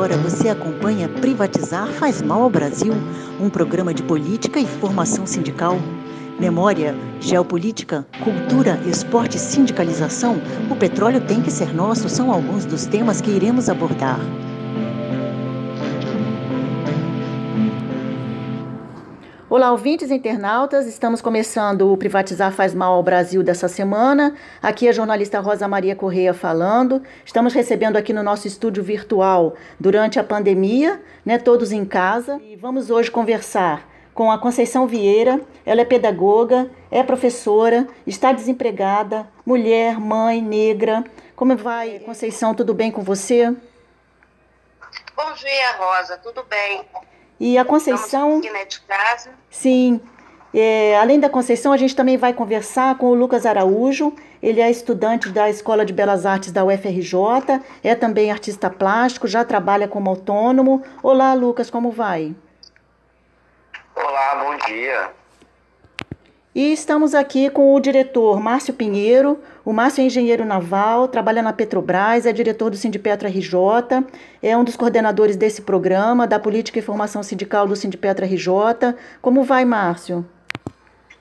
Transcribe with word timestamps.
agora 0.00 0.16
você 0.16 0.48
acompanha 0.48 1.10
Privatizar 1.10 1.86
faz 1.88 2.22
mal 2.22 2.40
ao 2.40 2.48
Brasil, 2.48 2.94
um 3.38 3.50
programa 3.50 3.92
de 3.92 4.02
política 4.02 4.58
e 4.58 4.66
formação 4.66 5.26
sindical. 5.26 5.76
Memória, 6.38 6.94
geopolítica, 7.20 8.06
cultura, 8.24 8.80
esporte 8.86 9.36
e 9.36 9.38
sindicalização, 9.38 10.40
o 10.70 10.74
petróleo 10.74 11.20
tem 11.20 11.42
que 11.42 11.50
ser 11.50 11.74
nosso 11.74 12.08
são 12.08 12.32
alguns 12.32 12.64
dos 12.64 12.86
temas 12.86 13.20
que 13.20 13.30
iremos 13.30 13.68
abordar. 13.68 14.18
Olá, 19.50 19.72
ouvintes 19.72 20.12
e 20.12 20.14
internautas. 20.14 20.86
Estamos 20.86 21.20
começando 21.20 21.92
o 21.92 21.96
Privatizar 21.96 22.52
Faz 22.52 22.72
Mal 22.72 22.94
ao 22.94 23.02
Brasil 23.02 23.42
dessa 23.42 23.66
semana. 23.66 24.36
Aqui 24.62 24.86
é 24.86 24.90
a 24.90 24.92
jornalista 24.92 25.40
Rosa 25.40 25.66
Maria 25.66 25.96
Correia 25.96 26.32
falando. 26.32 27.02
Estamos 27.24 27.52
recebendo 27.52 27.96
aqui 27.96 28.12
no 28.12 28.22
nosso 28.22 28.46
estúdio 28.46 28.84
virtual 28.84 29.56
durante 29.80 30.20
a 30.20 30.22
pandemia, 30.24 31.02
né, 31.26 31.36
todos 31.36 31.72
em 31.72 31.84
casa. 31.84 32.40
E 32.44 32.54
vamos 32.54 32.92
hoje 32.92 33.10
conversar 33.10 33.88
com 34.14 34.30
a 34.30 34.38
Conceição 34.38 34.86
Vieira. 34.86 35.40
Ela 35.66 35.80
é 35.80 35.84
pedagoga, 35.84 36.70
é 36.88 37.02
professora, 37.02 37.88
está 38.06 38.30
desempregada, 38.30 39.26
mulher, 39.44 39.98
mãe, 39.98 40.40
negra. 40.40 41.02
Como 41.34 41.56
vai, 41.56 41.98
Conceição? 41.98 42.54
Tudo 42.54 42.72
bem 42.72 42.92
com 42.92 43.02
você? 43.02 43.52
Bom 45.16 45.32
dia, 45.34 45.76
Rosa. 45.76 46.16
Tudo 46.18 46.44
bem? 46.44 46.86
E 47.40 47.56
a 47.56 47.64
Conceição. 47.64 48.36
Aqui, 48.36 48.50
né, 48.50 48.66
de 48.66 48.80
casa. 48.82 49.30
Sim. 49.48 49.98
É, 50.52 50.98
além 50.98 51.18
da 51.18 51.30
Conceição, 51.30 51.72
a 51.72 51.76
gente 51.76 51.96
também 51.96 52.18
vai 52.18 52.34
conversar 52.34 52.98
com 52.98 53.06
o 53.06 53.14
Lucas 53.14 53.46
Araújo. 53.46 54.12
Ele 54.42 54.60
é 54.60 54.70
estudante 54.70 55.30
da 55.30 55.48
Escola 55.48 55.86
de 55.86 55.92
Belas 55.92 56.26
Artes 56.26 56.52
da 56.52 56.64
UFRJ, 56.64 57.60
é 57.84 57.94
também 57.94 58.30
artista 58.30 58.68
plástico, 58.68 59.28
já 59.28 59.44
trabalha 59.44 59.86
como 59.86 60.10
autônomo. 60.10 60.82
Olá, 61.02 61.32
Lucas, 61.34 61.70
como 61.70 61.90
vai? 61.90 62.34
Olá, 63.94 64.44
bom 64.44 64.56
dia. 64.66 65.10
E 66.52 66.72
estamos 66.72 67.14
aqui 67.14 67.48
com 67.48 67.72
o 67.72 67.80
diretor 67.80 68.40
Márcio 68.40 68.74
Pinheiro. 68.74 69.40
O 69.64 69.72
Márcio 69.72 70.02
é 70.02 70.06
engenheiro 70.06 70.44
naval, 70.44 71.06
trabalha 71.06 71.42
na 71.42 71.52
Petrobras, 71.52 72.26
é 72.26 72.32
diretor 72.32 72.70
do 72.70 72.76
Sindipetra 72.76 73.28
RJ, 73.28 73.54
é 74.42 74.56
um 74.56 74.64
dos 74.64 74.74
coordenadores 74.74 75.36
desse 75.36 75.62
programa, 75.62 76.26
da 76.26 76.40
Política 76.40 76.80
e 76.80 76.82
Formação 76.82 77.22
Sindical 77.22 77.68
do 77.68 77.76
Sindipetra 77.76 78.26
RJ. 78.26 78.52
Como 79.22 79.44
vai, 79.44 79.64
Márcio? 79.64 80.28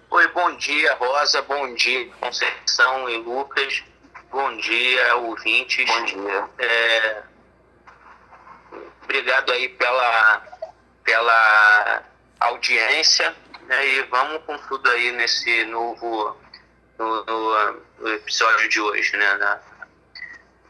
Oi, 0.10 0.28
bom 0.30 0.56
dia, 0.56 0.96
Rosa, 0.96 1.44
bom 1.44 1.76
dia, 1.76 2.10
Conceição 2.20 3.08
e 3.08 3.18
Lucas. 3.18 3.84
Bom 4.32 4.58
dia, 4.58 5.16
ouvintes. 5.18 5.86
Bom 5.86 6.06
dia. 6.06 6.50
É... 6.58 7.22
Obrigado 9.04 9.52
aí 9.52 9.70
pela, 9.70 10.42
pela 11.04 12.04
audiência 12.40 13.36
né? 13.70 13.88
E 13.88 14.02
vamos 14.10 14.42
com 14.46 14.58
tudo 14.68 14.90
aí 14.90 15.12
nesse 15.12 15.64
novo 15.66 16.36
no, 16.98 17.26
no, 17.26 17.76
no 18.00 18.10
episódio 18.10 18.68
de 18.68 18.82
hoje, 18.82 19.16
né? 19.16 19.38
Na, 19.38 19.60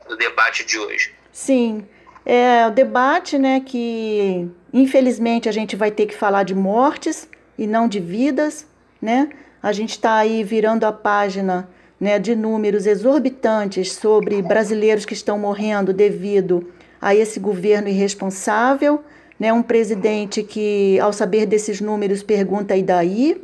no 0.09 0.17
debate 0.17 0.65
de 0.65 0.77
hoje. 0.77 1.15
Sim. 1.31 1.87
É 2.25 2.67
o 2.67 2.71
debate, 2.71 3.39
né, 3.39 3.61
que 3.61 4.47
infelizmente 4.73 5.47
a 5.47 5.51
gente 5.51 5.75
vai 5.75 5.89
ter 5.89 6.05
que 6.05 6.15
falar 6.15 6.43
de 6.43 6.53
mortes 6.53 7.27
e 7.57 7.65
não 7.65 7.87
de 7.87 7.99
vidas, 7.99 8.67
né? 9.01 9.29
A 9.63 9.71
gente 9.71 9.91
está 9.91 10.15
aí 10.17 10.43
virando 10.43 10.83
a 10.83 10.91
página 10.91 11.69
né, 11.99 12.19
de 12.19 12.35
números 12.35 12.85
exorbitantes 12.85 13.93
sobre 13.93 14.41
brasileiros 14.41 15.05
que 15.05 15.13
estão 15.13 15.39
morrendo 15.39 15.93
devido 15.93 16.71
a 17.01 17.15
esse 17.15 17.39
governo 17.39 17.87
irresponsável, 17.87 19.03
né, 19.39 19.53
um 19.53 19.63
presidente 19.63 20.43
que, 20.43 20.99
ao 20.99 21.13
saber 21.13 21.45
desses 21.45 21.79
números, 21.79 22.21
pergunta 22.21 22.75
e 22.75 22.83
daí. 22.83 23.41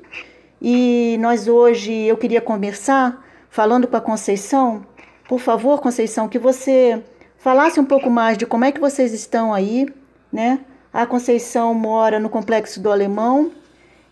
E 0.61 1.17
nós 1.19 1.47
hoje, 1.47 1.93
eu 1.93 2.17
queria 2.17 2.41
conversar, 2.41 3.23
falando 3.49 3.87
com 3.87 3.95
a 3.95 4.01
Conceição, 4.01 4.85
por 5.27 5.39
favor, 5.39 5.81
Conceição, 5.81 6.27
que 6.27 6.37
você 6.37 7.01
falasse 7.37 7.79
um 7.79 7.85
pouco 7.85 8.09
mais 8.09 8.37
de 8.37 8.45
como 8.45 8.65
é 8.65 8.71
que 8.71 8.79
vocês 8.79 9.13
estão 9.13 9.53
aí, 9.53 9.87
né? 10.31 10.59
A 10.91 11.05
Conceição 11.05 11.73
mora 11.73 12.19
no 12.19 12.29
Complexo 12.29 12.79
do 12.79 12.91
Alemão 12.91 13.51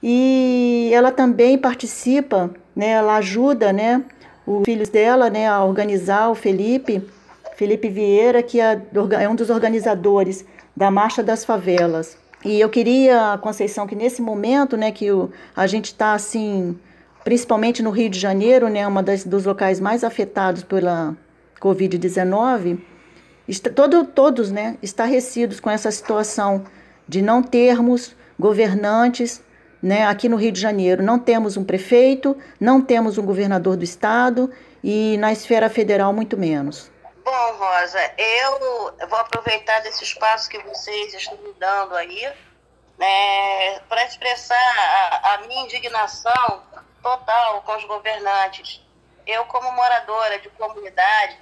e 0.01 0.89
ela 0.93 1.11
também 1.11 1.57
participa, 1.57 2.51
né? 2.75 2.89
Ela 2.89 3.17
ajuda, 3.17 3.71
né? 3.71 4.03
Os 4.45 4.63
filhos 4.65 4.89
dela, 4.89 5.29
né? 5.29 5.47
A 5.47 5.63
organizar 5.63 6.29
o 6.29 6.35
Felipe, 6.35 7.01
Felipe 7.55 7.89
Vieira, 7.89 8.41
que 8.41 8.59
é, 8.59 8.81
é 9.19 9.29
um 9.29 9.35
dos 9.35 9.49
organizadores 9.49 10.45
da 10.75 10.89
Marcha 10.89 11.23
das 11.23 11.45
Favelas. 11.45 12.17
E 12.43 12.59
eu 12.59 12.69
queria, 12.69 13.37
Conceição, 13.41 13.87
que 13.87 13.95
nesse 13.95 14.21
momento, 14.21 14.75
né, 14.75 14.91
que 14.91 15.11
o, 15.11 15.31
a 15.55 15.65
gente 15.65 15.85
está 15.85 16.13
assim, 16.13 16.77
principalmente 17.23 17.81
no 17.81 17.89
Rio 17.89 18.09
de 18.09 18.19
Janeiro, 18.19 18.67
né, 18.67 18.85
uma 18.85 19.01
das, 19.01 19.23
dos 19.23 19.45
locais 19.45 19.79
mais 19.79 20.03
afetados 20.03 20.63
pela 20.63 21.15
Covid-19, 21.61 22.79
todo, 23.73 24.03
todos, 24.05 24.51
né, 24.51 24.77
estarrecidos 24.81 25.59
com 25.59 25.69
essa 25.69 25.89
situação 25.89 26.65
de 27.07 27.21
não 27.21 27.41
termos 27.41 28.13
governantes, 28.37 29.41
né, 29.81 30.05
aqui 30.05 30.27
no 30.27 30.35
Rio 30.35 30.51
de 30.51 30.59
Janeiro, 30.59 31.01
não 31.01 31.19
temos 31.19 31.55
um 31.55 31.63
prefeito, 31.63 32.35
não 32.59 32.81
temos 32.81 33.17
um 33.17 33.25
governador 33.25 33.77
do 33.77 33.83
estado 33.83 34.49
e 34.83 35.17
na 35.17 35.31
esfera 35.31 35.69
federal 35.69 36.13
muito 36.13 36.37
menos. 36.37 36.92
Bom, 37.23 37.55
Rosa, 37.55 38.13
eu 38.17 39.07
vou 39.07 39.19
aproveitar 39.19 39.79
desse 39.79 40.03
espaço 40.03 40.49
que 40.49 40.59
vocês 40.59 41.13
estão 41.13 41.37
me 41.37 41.53
dando 41.53 41.95
aí, 41.95 42.21
né, 42.97 43.79
para 43.87 44.03
expressar 44.03 44.55
a, 44.57 45.33
a, 45.33 45.37
minha 45.47 45.63
indignação 45.63 46.63
total 47.01 47.61
com 47.61 47.77
os 47.77 47.85
governantes. 47.85 48.85
Eu, 49.25 49.45
como 49.45 49.71
moradora 49.71 50.37
de 50.39 50.49
comunidade, 50.49 51.39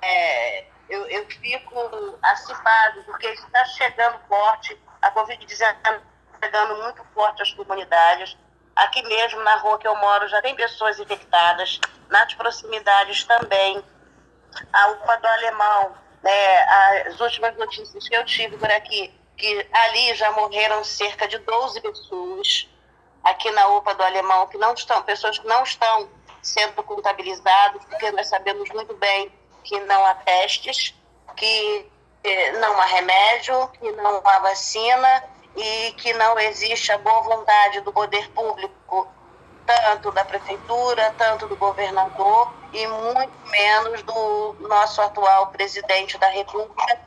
é, 0.00 0.64
eu, 0.88 1.04
eu 1.06 1.26
fico 1.26 2.18
acifado, 2.22 3.02
porque 3.04 3.26
está 3.26 3.62
chegando 3.66 4.18
forte, 4.26 4.80
a 5.02 5.12
Covid-19 5.12 6.00
chegando 6.42 6.82
muito 6.82 7.04
forte 7.12 7.42
às 7.42 7.52
comunidades. 7.52 8.38
Aqui 8.74 9.02
mesmo, 9.02 9.42
na 9.42 9.56
rua 9.56 9.78
que 9.78 9.86
eu 9.86 9.96
moro, 9.96 10.26
já 10.28 10.40
tem 10.40 10.56
pessoas 10.56 10.98
infectadas, 10.98 11.78
nas 12.08 12.32
proximidades 12.32 13.22
também 13.24 13.84
a 14.72 14.90
UPA 14.90 15.16
do 15.16 15.26
Alemão, 15.26 15.94
né, 16.22 16.62
as 17.06 17.20
últimas 17.20 17.56
notícias 17.56 18.08
que 18.08 18.16
eu 18.16 18.24
tive 18.24 18.56
por 18.56 18.70
aqui, 18.70 19.12
que 19.36 19.68
ali 19.72 20.14
já 20.14 20.32
morreram 20.32 20.82
cerca 20.82 21.28
de 21.28 21.38
12 21.38 21.80
pessoas 21.80 22.68
aqui 23.22 23.50
na 23.50 23.68
UPA 23.68 23.94
do 23.94 24.02
Alemão, 24.02 24.46
que 24.46 24.58
não 24.58 24.72
estão, 24.74 25.02
pessoas 25.02 25.38
que 25.38 25.46
não 25.46 25.62
estão 25.62 26.08
sendo 26.42 26.82
contabilizadas, 26.82 27.84
porque 27.84 28.10
nós 28.12 28.28
sabemos 28.28 28.68
muito 28.70 28.94
bem 28.94 29.32
que 29.64 29.78
não 29.80 30.06
há 30.06 30.14
testes, 30.14 30.94
que 31.34 31.90
eh, 32.22 32.52
não 32.52 32.80
há 32.80 32.84
remédio, 32.84 33.68
que 33.68 33.90
não 33.92 34.22
há 34.26 34.38
vacina 34.38 35.24
e 35.56 35.92
que 35.92 36.12
não 36.14 36.38
existe 36.38 36.92
a 36.92 36.98
boa 36.98 37.20
vontade 37.22 37.80
do 37.80 37.92
poder 37.92 38.30
público 38.30 39.08
tanto 39.66 40.12
da 40.12 40.24
prefeitura, 40.24 41.14
tanto 41.18 41.46
do 41.48 41.56
governador 41.56 42.54
e 42.72 42.86
muito 42.86 43.32
menos 43.50 44.02
do 44.02 44.56
nosso 44.60 45.02
atual 45.02 45.48
presidente 45.48 46.16
da 46.18 46.28
República, 46.28 47.00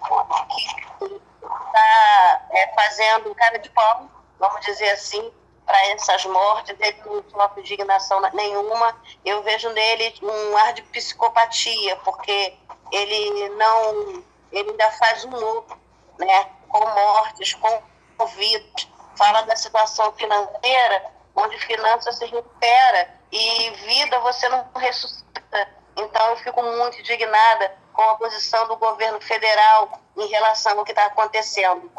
que 0.49 1.05
está 1.05 2.41
é, 2.51 2.73
fazendo 2.75 3.33
cara 3.35 3.57
de 3.57 3.69
pau, 3.69 4.09
vamos 4.37 4.61
dizer 4.65 4.89
assim, 4.91 5.31
para 5.65 5.87
essas 5.87 6.25
mortes. 6.25 6.75
Ele 6.79 6.97
não 7.05 7.23
sofre 7.29 7.61
indignação 7.61 8.21
nenhuma. 8.33 8.95
Eu 9.23 9.41
vejo 9.43 9.69
nele 9.69 10.13
um 10.21 10.57
ar 10.57 10.73
de 10.73 10.81
psicopatia, 10.83 11.95
porque 11.97 12.53
ele 12.91 13.49
não, 13.49 14.23
ele 14.51 14.71
ainda 14.71 14.91
faz 14.91 15.23
um 15.25 15.29
lucro, 15.29 15.79
né, 16.17 16.49
com 16.67 16.79
mortes, 16.79 17.53
com 17.53 18.25
vidas. 18.35 18.87
Fala 19.15 19.41
da 19.43 19.55
situação 19.55 20.11
financeira 20.13 21.18
onde 21.35 21.57
finanças 21.59 22.17
se 22.17 22.25
recupera 22.25 23.09
e 23.31 23.69
vida 23.85 24.19
você 24.19 24.49
não 24.49 24.65
ressuscita. 24.75 25.67
Então 25.97 26.29
eu 26.29 26.37
fico 26.37 26.61
muito 26.61 26.99
indignada 26.99 27.71
com 27.93 28.01
a 28.01 28.15
posição 28.15 28.67
do 28.67 28.77
governo 28.77 29.19
federal 29.21 29.99
em 30.17 30.27
relação 30.27 30.77
ao 30.79 30.85
que 30.85 30.91
está 30.91 31.05
acontecendo. 31.05 31.89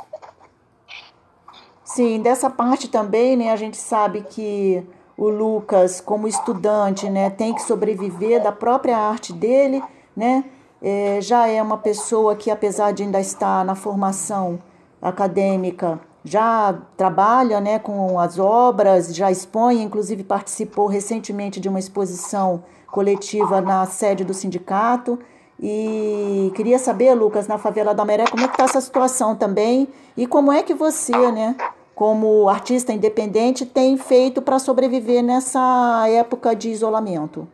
Sim, 1.85 2.23
dessa 2.23 2.49
parte 2.49 2.89
também, 2.89 3.37
né, 3.37 3.51
a 3.51 3.57
gente 3.57 3.77
sabe 3.77 4.23
que 4.23 4.87
o 5.17 5.29
Lucas, 5.29 6.01
como 6.01 6.29
estudante, 6.29 7.11
né, 7.11 7.31
tem 7.31 7.53
que 7.53 7.63
sobreviver 7.63 8.43
da 8.43 8.53
própria 8.53 8.97
arte 8.97 9.33
dele, 9.33 9.83
né, 10.17 10.45
é, 10.81 11.21
já 11.21 11.49
é 11.49 11.61
uma 11.61 11.77
pessoa 11.77 12.37
que, 12.37 12.51
apesar 12.51 12.93
de 12.93 13.03
ainda 13.03 13.21
estar 13.21 13.65
na 13.65 13.75
formação 13.75 14.63
acadêmica, 15.03 16.01
já 16.25 16.79
trabalha 16.97 17.61
né, 17.61 17.79
com 17.79 18.19
as 18.19 18.39
obras, 18.39 19.15
já 19.15 19.31
expõe, 19.31 19.83
inclusive 19.83 20.23
participou 20.23 20.87
recentemente 20.87 21.61
de 21.61 21.69
uma 21.69 21.79
exposição 21.79 22.65
coletiva 22.87 23.61
na 23.61 23.87
sede 23.87 24.25
do 24.25 24.35
sindicato. 24.35 25.19
E 25.59 26.53
queria 26.55 26.79
saber, 26.79 27.15
Lucas, 27.15 27.47
na 27.47 27.59
favela 27.59 27.95
da 27.95 28.05
Maré, 28.05 28.25
como 28.27 28.43
é 28.43 28.49
que 28.49 28.55
está 28.55 28.65
essa 28.65 28.81
situação 28.81 29.37
também 29.37 29.89
e 30.17 30.27
como 30.27 30.51
é 30.51 30.63
que 30.63 30.75
você, 30.75 31.33
né, 31.33 31.55
como 31.95 32.49
artista 32.49 32.93
independente, 32.93 33.67
tem 33.67 33.97
feito 33.97 34.41
para 34.41 34.59
sobreviver 34.59 35.23
nessa 35.23 36.07
época 36.09 36.57
de 36.57 36.71
isolamento? 36.71 37.47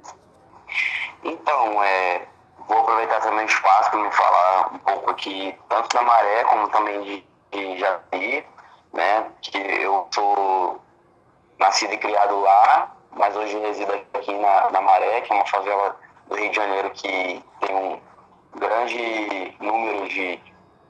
Então, 1.24 1.82
é, 1.82 2.22
vou 2.68 2.78
aproveitar 2.78 3.20
também 3.20 3.44
o 3.44 3.48
espaço 3.48 3.90
para 3.90 4.00
me 4.00 4.10
falar 4.12 4.70
um 4.72 4.78
pouco 4.78 5.10
aqui, 5.10 5.54
tanto 5.68 5.88
da 5.96 6.02
Maré 6.02 6.44
como 6.44 6.68
também 6.68 7.02
de, 7.02 7.24
de 7.50 7.84
né, 8.96 9.26
que 9.42 9.58
eu 9.58 10.08
sou 10.12 10.80
nascido 11.58 11.92
e 11.92 11.98
criado 11.98 12.40
lá, 12.40 12.92
mas 13.12 13.36
hoje 13.36 13.58
resido 13.58 13.92
aqui 14.14 14.34
na, 14.34 14.70
na 14.70 14.80
Maré, 14.80 15.20
que 15.20 15.32
é 15.32 15.36
uma 15.36 15.46
favela 15.46 15.96
do 16.28 16.36
Rio 16.36 16.50
de 16.50 16.56
Janeiro 16.56 16.90
que 16.90 17.44
tem 17.60 17.76
um 17.76 18.00
grande 18.58 19.54
número 19.60 20.08
de 20.08 20.40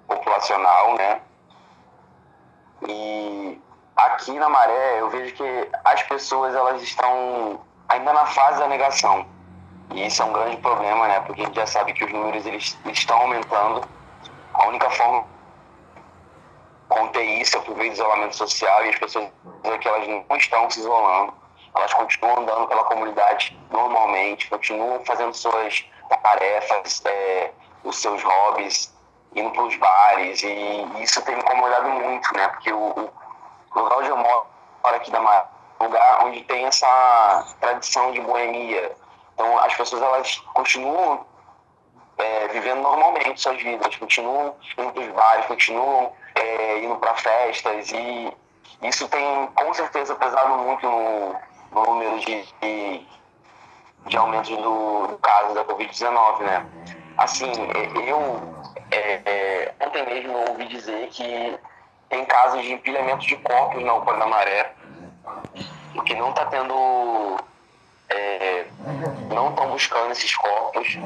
populacional, 0.07 0.95
né? 0.95 1.21
E 2.89 3.61
aqui 3.97 4.33
na 4.33 4.49
Maré 4.49 5.01
eu 5.01 5.11
vejo 5.11 5.35
que 5.35 5.69
as 5.85 6.03
pessoas 6.05 6.55
elas 6.55 6.83
estão 6.83 7.61
ainda 7.89 8.13
na 8.13 8.27
fase 8.27 8.59
da 8.59 8.69
negação. 8.69 9.27
E 9.95 10.07
isso 10.07 10.23
é 10.23 10.25
um 10.25 10.33
grande 10.33 10.57
problema, 10.59 11.09
né? 11.09 11.21
Porque 11.21 11.43
a 11.43 11.45
gente 11.45 11.57
já 11.57 11.67
sabe 11.67 11.93
que 11.93 12.05
os 12.05 12.13
números 12.13 12.45
eles, 12.45 12.79
estão 12.87 13.19
aumentando. 13.19 13.83
A 14.55 14.67
única 14.69 14.91
forma 14.91 15.25
conter 16.97 17.23
isso 17.23 17.61
por 17.63 17.77
meio 17.77 17.91
do 17.91 17.95
isolamento 17.95 18.37
social 18.37 18.85
e 18.85 18.89
as 18.91 18.99
pessoas 18.99 19.29
que 19.81 19.89
elas 19.89 20.09
não 20.09 20.37
estão 20.37 20.71
se 20.71 20.81
isolando 20.81 21.35
elas 21.77 21.93
continuam 21.93 22.39
andando 22.39 22.67
pela 22.69 22.85
comunidade 22.85 23.57
normalmente, 23.71 24.49
continuam 24.49 25.05
fazendo 25.05 25.35
suas 25.35 25.85
tarefas, 26.23 27.03
é, 27.05 27.53
os 27.85 28.01
seus 28.01 28.23
hobbies, 28.23 28.95
indo 29.35 29.51
para 29.51 29.63
os 29.63 29.77
bares, 29.77 30.43
e 30.43 30.87
isso 31.01 31.23
tem 31.23 31.37
me 31.37 31.43
incomodado 31.43 31.89
muito, 31.91 32.35
né? 32.35 32.49
Porque 32.49 32.73
o, 32.73 32.79
o 32.79 33.79
lugar 33.79 33.99
onde 33.99 34.09
eu 34.09 34.17
moro 34.17 34.47
aqui 34.85 35.11
da 35.11 35.21
Mar, 35.21 35.53
é 35.79 35.85
lugar 35.85 36.25
onde 36.25 36.43
tem 36.45 36.65
essa 36.65 37.57
tradição 37.61 38.13
de 38.13 38.21
boemia. 38.21 38.97
Então 39.35 39.59
as 39.59 39.75
pessoas 39.75 40.01
elas 40.01 40.37
continuam 40.55 41.27
é, 42.17 42.49
vivendo 42.49 42.81
normalmente 42.81 43.39
suas 43.39 43.61
vidas, 43.61 43.95
continuam 43.97 44.57
indo 44.79 44.93
para 44.93 45.03
os 45.03 45.13
bares, 45.13 45.47
continuam 45.47 46.13
é, 46.37 46.85
indo 46.85 46.97
para 46.97 47.15
festas 47.15 47.91
e 47.93 48.33
isso 48.83 49.09
tem 49.09 49.47
com 49.49 49.75
certeza 49.75 50.15
pesado 50.15 50.59
muito 50.59 50.87
no, 50.87 51.35
no 51.73 51.85
número 51.85 52.19
de, 52.21 52.45
de, 52.61 53.07
de 54.07 54.17
aumento 54.17 54.55
do, 54.57 55.07
do 55.09 55.19
caso 55.19 55.55
da 55.55 55.65
Covid-19, 55.65 56.41
né? 56.41 56.67
Assim, 57.17 57.51
é, 57.51 58.11
eu 58.11 58.41
é, 58.91 59.21
é, 59.25 59.75
ontem 59.81 60.05
mesmo 60.05 60.37
ouvi 60.51 60.67
dizer 60.69 61.09
que 61.09 61.59
tem 62.09 62.25
casos 62.27 62.63
de 62.63 62.73
empilhamento 62.73 63.27
de 63.27 63.37
corpos 63.37 63.83
na 63.83 63.95
UPA 63.95 64.17
da 64.17 64.27
Maré, 64.27 64.73
porque 65.95 66.15
não 66.15 66.31
está 66.31 66.45
tendo. 66.47 67.37
É, 68.09 68.67
não 69.35 69.51
estão 69.51 69.71
buscando 69.71 70.13
esses 70.13 70.37
corpos. 70.37 70.99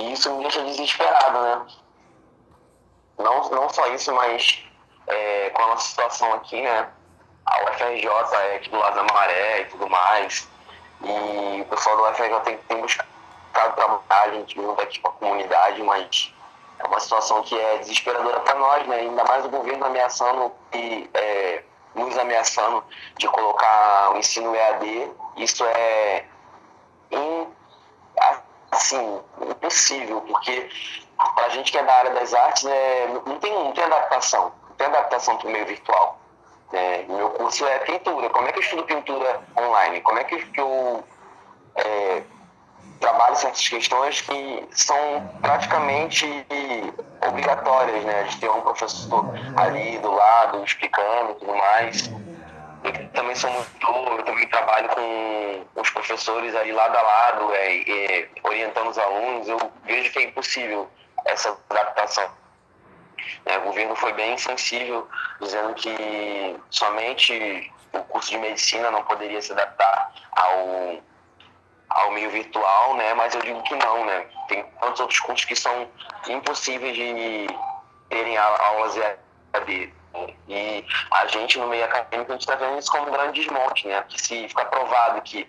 E 0.00 0.12
isso 0.12 0.34
me 0.34 0.42
deixa 0.42 0.62
desesperado, 0.62 1.40
né? 1.40 1.66
Não, 3.18 3.50
não 3.50 3.68
só 3.68 3.86
isso, 3.88 4.12
mas 4.12 4.64
é, 5.06 5.50
com 5.50 5.62
a 5.62 5.66
nossa 5.68 5.88
situação 5.88 6.32
aqui, 6.34 6.60
né? 6.60 6.88
a 7.46 7.64
UFRJ 7.64 8.06
é 8.06 8.56
aqui 8.56 8.70
do 8.70 8.78
lado 8.78 8.94
da 8.94 9.14
maré 9.14 9.60
e 9.60 9.64
tudo 9.66 9.88
mais. 9.88 10.48
E 11.02 11.60
o 11.60 11.64
pessoal 11.66 11.96
do 11.96 12.02
UFRJ 12.04 12.40
tem, 12.40 12.58
tem 12.58 12.80
buscado 12.80 13.08
trabalhar, 13.52 14.02
a 14.08 14.30
gente 14.30 14.54
junto 14.54 14.80
aqui 14.80 14.98
com 15.00 15.08
a 15.08 15.12
comunidade, 15.12 15.82
mas 15.82 16.32
é 16.78 16.86
uma 16.86 16.98
situação 16.98 17.42
que 17.42 17.58
é 17.58 17.78
desesperadora 17.78 18.40
para 18.40 18.54
nós, 18.54 18.86
né? 18.86 18.96
Ainda 18.96 19.24
mais 19.24 19.44
o 19.44 19.48
governo 19.48 19.84
ameaçando 19.84 20.52
e 20.72 21.08
é, 21.14 21.62
nos 21.94 22.16
ameaçando 22.18 22.82
de 23.18 23.28
colocar 23.28 24.12
o 24.12 24.18
ensino 24.18 24.54
EAD. 24.54 25.10
Isso 25.36 25.64
é 25.64 26.24
assim, 28.70 29.20
impossível, 29.64 30.20
porque 30.22 30.68
para 31.16 31.46
a 31.46 31.48
gente 31.48 31.72
que 31.72 31.78
é 31.78 31.82
da 31.82 31.94
área 31.94 32.10
das 32.12 32.34
artes, 32.34 32.64
é, 32.64 33.08
não, 33.08 33.38
tem, 33.38 33.52
não 33.52 33.72
tem 33.72 33.84
adaptação, 33.84 34.52
não 34.68 34.76
tem 34.76 34.86
adaptação 34.86 35.36
para 35.38 35.48
o 35.48 35.50
meio 35.50 35.66
virtual. 35.66 36.18
É, 36.72 37.04
meu 37.08 37.30
curso 37.30 37.64
é 37.66 37.78
pintura. 37.80 38.28
Como 38.30 38.48
é 38.48 38.52
que 38.52 38.58
eu 38.58 38.62
estudo 38.62 38.84
pintura 38.84 39.40
online? 39.56 40.00
Como 40.00 40.18
é 40.18 40.24
que 40.24 40.60
eu 40.60 41.04
é, 41.76 42.22
trabalho 43.00 43.36
certas 43.36 43.68
questões 43.68 44.20
que 44.22 44.68
são 44.72 44.96
praticamente 45.40 46.26
obrigatórias, 47.28 48.04
né? 48.04 48.24
De 48.24 48.38
ter 48.38 48.50
um 48.50 48.60
professor 48.62 49.26
ali 49.56 49.98
do 49.98 50.10
lado 50.10 50.64
explicando 50.64 51.32
e 51.32 51.34
tudo 51.34 51.54
mais. 51.54 52.10
Também 53.14 53.34
sou 53.34 53.50
monitor, 53.50 54.18
eu 54.18 54.24
também 54.24 54.46
trabalho 54.48 54.88
com 54.90 55.80
os 55.80 55.90
professores 55.90 56.54
ali 56.54 56.72
lado 56.72 56.96
a 56.96 57.02
lado, 57.02 57.54
é, 57.54 57.78
é, 57.78 58.28
orientando 58.42 58.88
os 58.88 58.98
alunos. 58.98 59.48
Eu 59.48 59.72
vejo 59.84 60.12
que 60.12 60.18
é 60.18 60.22
impossível 60.24 60.90
essa 61.24 61.56
adaptação. 61.70 62.30
É, 63.46 63.56
o 63.58 63.62
governo 63.62 63.96
foi 63.96 64.12
bem 64.12 64.36
sensível, 64.36 65.08
dizendo 65.40 65.72
que 65.74 66.56
somente 66.70 67.72
o 67.92 68.00
curso 68.04 68.30
de 68.30 68.38
medicina 68.38 68.90
não 68.90 69.02
poderia 69.04 69.40
se 69.40 69.52
adaptar 69.52 70.12
ao, 70.32 70.98
ao 71.88 72.10
meio 72.10 72.30
virtual, 72.30 72.96
né? 72.96 73.14
mas 73.14 73.34
eu 73.34 73.40
digo 73.40 73.62
que 73.62 73.74
não. 73.76 74.04
Né? 74.04 74.26
Tem 74.48 74.62
tantos 74.80 75.00
outros 75.00 75.20
cursos 75.20 75.46
que 75.46 75.56
são 75.56 75.88
impossíveis 76.28 76.94
de 76.94 77.46
terem 78.10 78.36
aulas 78.36 78.94
EAD. 78.96 79.92
E 80.48 80.84
a 81.10 81.26
gente, 81.26 81.58
no 81.58 81.66
meio 81.66 81.84
acadêmico, 81.84 82.30
a 82.30 82.34
gente 82.34 82.42
está 82.42 82.54
vendo 82.54 82.78
isso 82.78 82.90
como 82.90 83.08
um 83.08 83.12
grande 83.12 83.40
desmonte, 83.40 83.88
né? 83.88 84.04
que 84.08 84.20
se 84.20 84.48
ficar 84.48 84.66
provado 84.66 85.20
que 85.22 85.48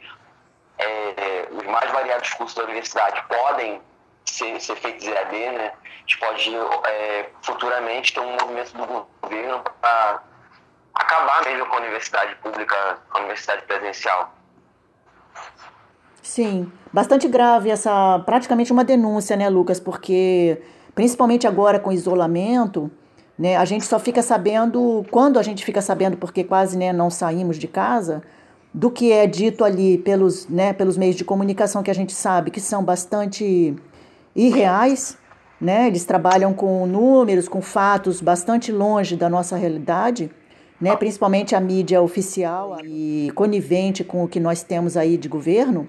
é, 0.77 1.47
os 1.51 1.63
mais 1.65 1.91
variados 1.91 2.33
cursos 2.33 2.55
da 2.55 2.63
universidade 2.63 3.23
podem 3.27 3.81
ser, 4.25 4.59
ser 4.59 4.75
feitos 4.75 5.05
EAD, 5.07 5.51
né? 5.51 5.73
A 5.85 5.99
gente 5.99 6.17
pode 6.17 6.55
é, 6.87 7.29
futuramente 7.41 8.13
ter 8.13 8.19
um 8.19 8.31
movimento 8.31 8.73
do 8.73 9.07
governo 9.21 9.63
para 9.81 10.21
acabar 10.93 11.45
mesmo 11.45 11.65
com 11.67 11.75
a 11.75 11.79
universidade 11.79 12.35
pública, 12.35 12.99
a 13.11 13.19
universidade 13.19 13.63
presencial. 13.63 14.33
Sim, 16.21 16.71
bastante 16.91 17.27
grave 17.27 17.69
essa, 17.69 18.19
praticamente 18.25 18.71
uma 18.71 18.83
denúncia, 18.83 19.35
né, 19.37 19.47
Lucas? 19.47 19.79
Porque 19.79 20.61
principalmente 20.93 21.45
agora 21.45 21.79
com 21.79 21.91
isolamento, 21.91 22.91
né, 23.37 23.57
a 23.57 23.65
gente 23.65 23.85
só 23.85 23.99
fica 23.99 24.21
sabendo 24.21 25.05
quando 25.11 25.37
a 25.37 25.43
gente 25.43 25.65
fica 25.65 25.81
sabendo, 25.81 26.17
porque 26.17 26.43
quase 26.43 26.77
né, 26.77 26.93
não 26.93 27.09
saímos 27.09 27.57
de 27.57 27.67
casa, 27.67 28.23
do 28.73 28.91
que 28.91 29.11
é 29.11 29.25
dito 29.25 29.63
ali 29.63 29.97
pelos, 29.97 30.47
né, 30.47 30.73
pelos 30.73 30.97
meios 30.97 31.15
de 31.15 31.23
comunicação 31.23 31.81
que 31.81 31.91
a 31.91 31.95
gente 31.95 32.13
sabe 32.13 32.51
que 32.51 32.59
são 32.59 32.83
bastante 32.83 33.75
irreais, 34.35 35.17
né? 35.59 35.87
Eles 35.87 36.03
trabalham 36.03 36.53
com 36.53 36.85
números, 36.85 37.47
com 37.47 37.61
fatos 37.61 38.19
bastante 38.19 38.71
longe 38.71 39.15
da 39.15 39.29
nossa 39.29 39.55
realidade, 39.55 40.29
né? 40.79 40.93
Principalmente 40.95 41.55
a 41.55 41.59
mídia 41.61 42.01
oficial 42.01 42.77
e 42.83 43.31
conivente 43.33 44.03
com 44.03 44.25
o 44.25 44.27
que 44.27 44.41
nós 44.41 44.61
temos 44.61 44.97
aí 44.97 45.15
de 45.15 45.29
governo. 45.29 45.87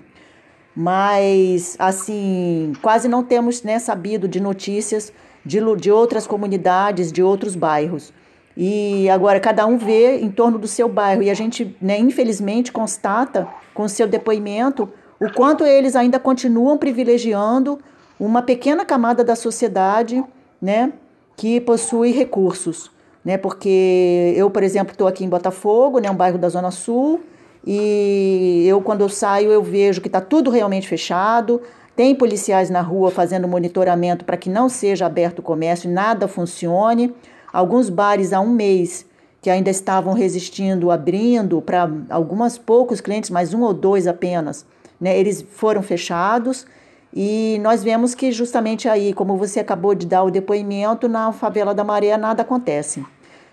Mas, 0.75 1.75
assim, 1.79 2.73
quase 2.83 3.09
não 3.09 3.25
temos 3.25 3.63
né, 3.63 3.79
sabido 3.79 4.29
de 4.29 4.39
notícias 4.39 5.13
de, 5.47 5.61
de 5.77 5.91
outras 5.91 6.27
comunidades, 6.27 7.13
de 7.13 7.23
outros 7.23 7.55
bairros. 7.55 8.13
E 8.57 9.09
agora 9.09 9.39
cada 9.39 9.65
um 9.67 9.79
vê 9.79 10.19
em 10.19 10.31
torno 10.31 10.59
do 10.59 10.67
seu 10.67 10.89
bairro 10.89 11.23
e 11.23 11.31
a 11.31 11.35
gente, 11.35 11.77
né, 11.81 11.99
infelizmente, 11.99 12.73
constata 12.73 13.47
com 13.73 13.87
seu 13.87 14.07
depoimento 14.07 14.89
o 15.21 15.33
quanto 15.33 15.65
eles 15.65 15.95
ainda 15.95 16.19
continuam 16.19 16.77
privilegiando 16.77 17.79
uma 18.19 18.43
pequena 18.43 18.85
camada 18.85 19.23
da 19.23 19.37
sociedade, 19.37 20.23
né, 20.61 20.93
que 21.37 21.61
possui 21.61 22.13
recursos, 22.13 22.91
né, 23.25 23.37
porque 23.37 24.35
eu, 24.37 24.51
por 24.51 24.63
exemplo, 24.63 24.93
estou 24.93 25.07
aqui 25.07 25.25
em 25.25 25.29
Botafogo, 25.29 25.99
né, 25.99 26.11
um 26.11 26.15
bairro 26.15 26.39
da 26.39 26.49
Zona 26.49 26.71
Sul, 26.71 27.21
e 27.67 28.65
eu 28.67 28.81
quando 28.81 29.03
eu 29.03 29.09
saio 29.09 29.51
eu 29.51 29.63
vejo 29.63 30.01
que 30.01 30.09
está 30.09 30.21
tudo 30.21 30.51
realmente 30.51 30.89
fechado, 30.89 31.61
tem 31.97 32.15
policiais 32.15 32.69
na 32.69 32.83
rua 32.83 33.11
fazendo 33.11 33.49
monitoramento 33.49 34.25
para 34.25 34.37
que 34.37 34.51
não 34.51 34.69
seja 34.69 35.07
aberto 35.07 35.39
o 35.39 35.43
comércio, 35.43 35.91
nada 35.91 36.29
funcione. 36.29 37.15
Alguns 37.51 37.89
bares 37.89 38.35
há 38.35 38.41
um 38.41 38.51
mês 38.51 39.07
que 39.41 39.49
ainda 39.49 39.71
estavam 39.71 40.13
resistindo, 40.13 40.91
abrindo 40.91 41.63
para 41.63 41.91
alguns 42.11 42.59
poucos 42.59 43.01
clientes, 43.01 43.31
mas 43.31 43.55
um 43.55 43.63
ou 43.63 43.73
dois 43.73 44.07
apenas, 44.07 44.67
né, 45.01 45.19
eles 45.19 45.45
foram 45.53 45.83
fechados. 45.83 46.67
E 47.15 47.59
nós 47.63 47.83
vemos 47.83 48.15
que 48.15 48.31
justamente 48.31 48.89
aí, 48.91 49.15
como 49.15 49.39
você 49.39 49.61
acabou 49.61 49.95
de 49.95 50.07
dar 50.07 50.23
o 50.23 50.31
depoimento, 50.31 51.09
na 51.09 51.33
favela 51.33 51.75
da 51.75 51.83
Maré 51.83 52.15
nada 52.19 52.43
acontece. 52.43 53.03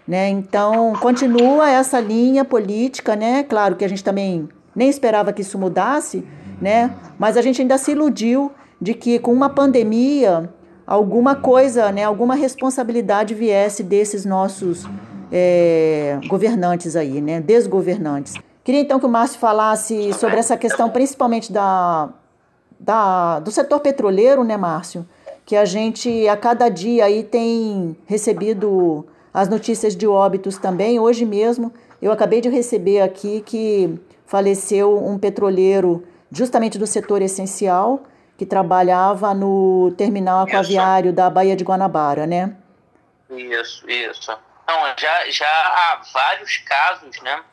Né? 0.06 0.28
Então, 0.28 0.92
continua 1.00 1.70
essa 1.70 1.98
linha 2.02 2.44
política, 2.44 3.16
né? 3.16 3.42
Claro 3.44 3.78
que 3.78 3.86
a 3.86 3.88
gente 3.88 4.04
também 4.04 4.50
nem 4.76 4.90
esperava 4.90 5.32
que 5.32 5.42
isso 5.42 5.58
mudasse, 5.58 6.26
né? 6.64 6.96
Mas 7.20 7.36
a 7.36 7.42
gente 7.42 7.62
ainda 7.62 7.78
se 7.78 7.92
iludiu 7.92 8.52
de 8.82 8.94
que 8.94 9.20
com 9.20 9.34
uma 9.34 9.50
pandemia 9.50 10.50
alguma 10.88 11.36
coisa, 11.36 11.92
né, 11.92 12.04
alguma 12.04 12.36
responsabilidade 12.36 13.34
viesse 13.34 13.84
desses 13.84 14.26
nossos 14.26 14.86
é, 15.32 16.20
governantes 16.28 16.96
aí, 16.96 17.22
né, 17.22 17.40
desgovernantes. 17.40 18.36
Queria 18.64 18.80
então 18.80 19.00
que 19.00 19.06
o 19.06 19.10
Márcio 19.10 19.40
falasse 19.40 20.14
sobre 20.14 20.38
essa 20.38 20.56
questão, 20.56 20.90
principalmente 20.90 21.52
da, 21.52 22.10
da, 22.80 23.40
do 23.40 23.52
setor 23.52 23.82
petroleiro, 23.82 24.44
né, 24.44 24.56
Márcio? 24.56 25.06
Que 25.46 25.58
a 25.58 25.66
gente 25.66 26.28
a 26.30 26.38
cada 26.38 26.70
dia 26.70 27.04
aí 27.06 27.24
tem 27.24 27.98
recebido 28.06 29.06
as 29.34 29.50
notícias 29.50 29.96
de 29.96 30.08
óbitos 30.08 30.58
também. 30.58 30.98
Hoje 31.00 31.26
mesmo 31.26 31.74
eu 32.02 32.12
acabei 32.12 32.40
de 32.40 32.48
receber 32.48 33.02
aqui 33.02 33.42
que 33.46 34.00
faleceu 34.26 34.98
um 35.06 35.18
petroleiro 35.18 36.04
justamente 36.34 36.78
do 36.78 36.88
setor 36.88 37.22
essencial 37.22 38.04
que 38.38 38.46
trabalhava 38.46 39.34
no 39.34 39.94
terminal 39.98 40.44
aquaviário 40.44 41.10
isso. 41.10 41.16
da 41.16 41.30
Baía 41.30 41.56
de 41.56 41.64
Guanabara, 41.64 42.26
né? 42.26 42.56
Isso, 43.30 43.88
isso. 43.90 44.32
Não, 44.68 44.94
já, 44.98 45.30
já 45.30 45.48
há 45.48 46.02
vários 46.12 46.58
casos, 46.58 47.22
né? 47.22 47.44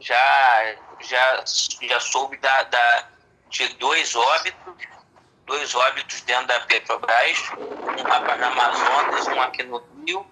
Já, 0.00 0.74
já, 1.00 1.44
já 1.82 2.00
soube 2.00 2.36
da, 2.38 2.62
da, 2.64 3.04
de 3.50 3.68
dois 3.74 4.14
óbitos, 4.14 4.74
dois 5.46 5.74
óbitos 5.74 6.20
dentro 6.22 6.46
da 6.46 6.60
Petrobras, 6.60 7.50
um 7.58 8.02
rapaz 8.02 8.40
na 8.40 8.46
Amazonas, 8.48 9.26
um 9.28 9.40
aqui 9.40 9.64
no 9.64 9.82
Rio, 10.06 10.26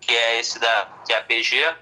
que 0.00 0.14
é 0.14 0.38
esse 0.38 0.58
da 0.60 0.88
que 1.04 1.12
é 1.12 1.18
a 1.18 1.22
PG, 1.22 1.74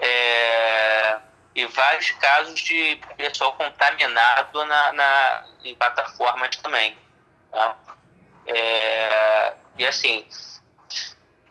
é, 0.00 1.18
e 1.54 1.66
vários 1.66 2.10
casos 2.12 2.60
de 2.60 3.00
pessoal 3.16 3.52
contaminado 3.54 4.64
na, 4.64 4.92
na, 4.92 5.44
em 5.64 5.74
plataformas 5.74 6.56
também. 6.56 6.96
Tá? 7.50 7.76
É, 8.46 9.54
e 9.76 9.86
assim, 9.86 10.26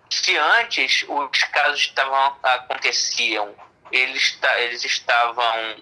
se 0.10 0.38
antes 0.38 1.06
os 1.08 1.44
casos 1.46 1.79
estavam, 1.82 2.38
aconteciam, 2.44 3.53
eles, 3.91 4.39
eles 4.58 4.84
estavam 4.86 5.75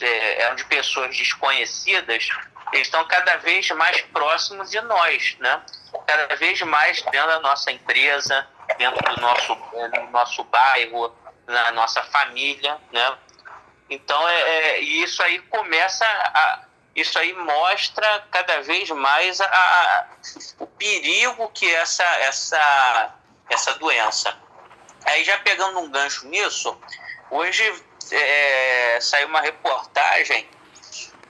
é, 0.00 0.42
eram 0.42 0.56
de 0.56 0.64
pessoas 0.64 1.16
desconhecidas, 1.16 2.28
eles 2.72 2.86
estão 2.86 3.04
cada 3.06 3.36
vez 3.36 3.68
mais 3.70 4.00
próximos 4.02 4.70
de 4.70 4.80
nós, 4.80 5.36
né? 5.38 5.62
Cada 6.06 6.34
vez 6.34 6.60
mais 6.62 7.00
dentro 7.02 7.28
da 7.28 7.40
nossa 7.40 7.70
empresa, 7.70 8.46
dentro 8.76 9.00
do 9.14 9.20
nosso, 9.20 9.54
do 9.54 10.10
nosso 10.10 10.42
bairro, 10.44 11.14
na 11.46 11.70
nossa 11.72 12.02
família, 12.04 12.78
né? 12.92 13.16
Então, 13.88 14.28
é, 14.28 14.40
é, 14.40 14.80
isso 14.80 15.22
aí 15.22 15.38
começa 15.40 16.04
a. 16.04 16.64
Isso 16.94 17.18
aí 17.18 17.32
mostra 17.32 18.24
cada 18.30 18.60
vez 18.62 18.88
mais 18.90 19.40
a, 19.40 19.46
a, 19.46 20.06
o 20.60 20.66
perigo 20.66 21.50
que 21.50 21.68
essa, 21.74 22.04
essa, 22.20 23.14
essa 23.50 23.74
doença. 23.74 24.38
Aí, 25.04 25.24
já 25.24 25.36
pegando 25.38 25.80
um 25.80 25.90
gancho 25.90 26.28
nisso, 26.28 26.78
hoje 27.32 27.82
é, 28.12 28.98
saiu 29.00 29.26
uma 29.26 29.40
reportagem 29.40 30.48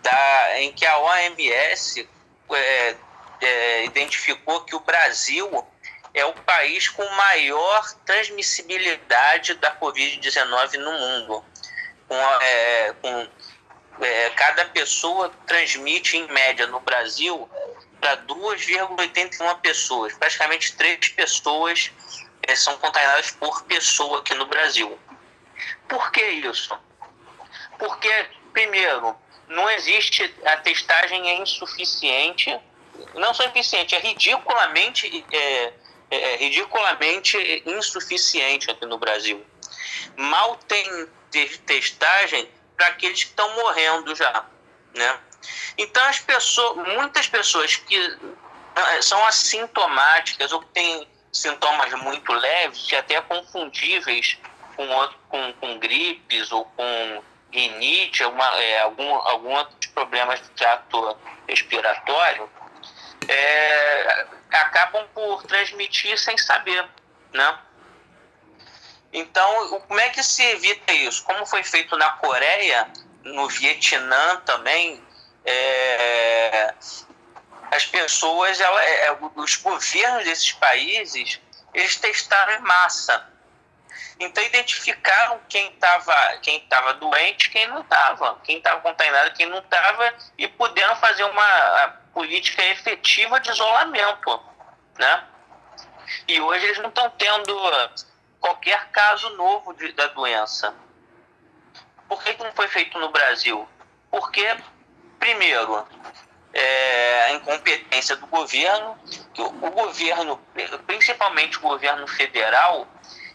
da, 0.03 0.61
em 0.61 0.71
que 0.73 0.85
a 0.85 0.99
OMS 0.99 2.07
é, 2.53 2.97
é, 3.41 3.85
identificou 3.87 4.65
que 4.65 4.77
o 4.77 4.81
Brasil 4.81 5.67
é 6.13 6.27
o 6.27 6.35
país 6.35 6.89
com 6.89 7.09
maior 7.11 7.91
transmissibilidade 8.05 9.55
da 9.55 9.75
Covid-19 9.77 10.75
no 10.75 10.93
mundo 10.93 11.45
com, 12.09 12.17
é, 12.17 12.95
com 13.01 13.29
é, 14.01 14.31
cada 14.31 14.65
pessoa 14.67 15.31
transmite 15.47 16.17
em 16.17 16.27
média 16.29 16.67
no 16.67 16.81
Brasil 16.81 17.49
para 18.01 18.17
2,81 18.19 19.61
pessoas, 19.61 20.13
praticamente 20.15 20.77
três 20.77 21.09
pessoas 21.09 21.91
é, 22.43 22.55
são 22.55 22.77
contaminadas 22.79 23.31
por 23.31 23.63
pessoa 23.65 24.21
aqui 24.21 24.35
no 24.35 24.47
Brasil. 24.47 24.99
Por 25.89 26.11
que 26.11 26.23
isso? 26.23 26.77
Porque, 27.79 28.27
primeiro, 28.53 29.17
não 29.49 29.69
existe, 29.71 30.35
a 30.45 30.57
testagem 30.59 31.29
é 31.31 31.41
insuficiente, 31.41 32.59
não 33.15 33.33
só 33.33 33.45
insuficiente, 33.45 33.95
é 33.95 33.99
ridiculamente, 33.99 35.25
é, 35.33 35.73
é, 36.11 36.37
ridiculamente 36.37 37.63
insuficiente 37.67 38.71
aqui 38.71 38.87
no 38.87 38.99
Brasil. 38.99 39.45
Mal 40.17 40.57
tem 40.69 41.09
de 41.35 41.59
testagem 41.59 42.49
para 42.77 42.89
aqueles 42.89 43.25
que 43.25 43.31
estão 43.31 43.55
morrendo 43.57 44.15
já, 44.15 44.45
né? 44.95 45.19
Então 45.77 46.05
as 46.05 46.21
pessoas, 46.21 46.89
muitas 46.89 47.27
pessoas 47.27 47.77
que 47.77 47.97
eh, 48.77 49.03
são 49.03 49.25
assintomáticas 49.27 50.53
ou 50.53 50.61
que 50.61 50.69
têm 50.69 51.09
sintomas 51.33 51.93
muito 51.95 52.33
leves, 52.33 52.91
e 52.91 52.97
até 52.97 53.21
confundíveis 53.21 54.39
com, 54.77 54.87
com, 55.29 55.53
com 55.55 55.79
gripes 55.79 56.53
ou 56.53 56.65
com 56.65 57.23
rinite, 57.53 58.25
uma, 58.25 58.47
é, 58.61 58.81
algum, 58.81 59.15
algum 59.15 59.51
outros 59.51 59.91
problemas 59.91 60.41
do 60.41 60.49
trato 60.51 61.17
respiratório, 61.49 62.49
é, 63.29 64.27
acabam 64.53 65.07
por 65.15 65.43
transmitir 65.45 66.19
sem 66.19 66.37
saber, 66.39 66.85
né? 67.33 67.59
Então, 69.15 69.81
como 69.87 70.01
é 70.01 70.09
que 70.11 70.25
se 70.25 70.43
evita 70.43 70.93
isso? 70.93 71.23
Como 71.23 71.47
foi 71.47 71.63
feito 71.63 71.97
na 71.97 72.11
Coreia, 72.11 72.91
no 73.23 73.49
Vietnã 73.49 74.43
também, 74.45 75.01
é, 75.45 76.75
as 77.71 77.87
pessoas, 77.87 78.61
ela, 78.61 78.83
é, 78.83 79.17
os 79.37 79.55
governos 79.55 80.25
desses 80.25 80.51
países, 80.51 81.41
eles 81.73 81.95
testaram 81.95 82.55
em 82.55 82.59
massa. 82.63 83.25
Então 84.19 84.43
identificaram 84.43 85.41
quem 85.49 85.69
estava 85.69 86.15
quem 86.39 86.61
tava 86.61 86.95
doente, 86.95 87.51
quem 87.51 87.69
não 87.69 87.83
estava, 87.83 88.41
quem 88.43 88.59
estava 88.59 88.81
contaminado, 88.81 89.35
quem 89.35 89.47
não 89.47 89.59
estava, 89.59 90.13
e 90.37 90.49
puderam 90.49 90.97
fazer 90.97 91.25
uma 91.25 91.89
política 92.13 92.65
efetiva 92.65 93.39
de 93.39 93.51
isolamento, 93.51 94.43
né? 94.99 95.25
E 96.27 96.41
hoje 96.41 96.65
eles 96.65 96.79
não 96.79 96.89
estão 96.89 97.11
tendo 97.11 97.55
qualquer 98.45 98.91
caso 98.91 99.31
novo 99.37 99.73
de, 99.73 99.91
da 99.93 100.09
doença. 100.09 100.75
Por 102.07 102.23
que, 102.23 102.35
que 102.35 102.45
não 102.45 102.53
foi 102.53 102.69
feito 102.69 102.99
no 102.99 103.11
Brasil? 103.11 103.67
Porque, 104.11 104.47
primeiro, 105.19 105.89
é, 106.53 107.23
a 107.25 107.33
incompetência 107.33 108.17
do 108.17 108.27
governo, 108.27 108.99
que 109.33 109.41
o, 109.41 109.47
o, 109.47 109.71
governo, 109.71 110.39
principalmente 110.87 111.57
o 111.57 111.63
governo 111.63 112.07
federal, 112.07 112.87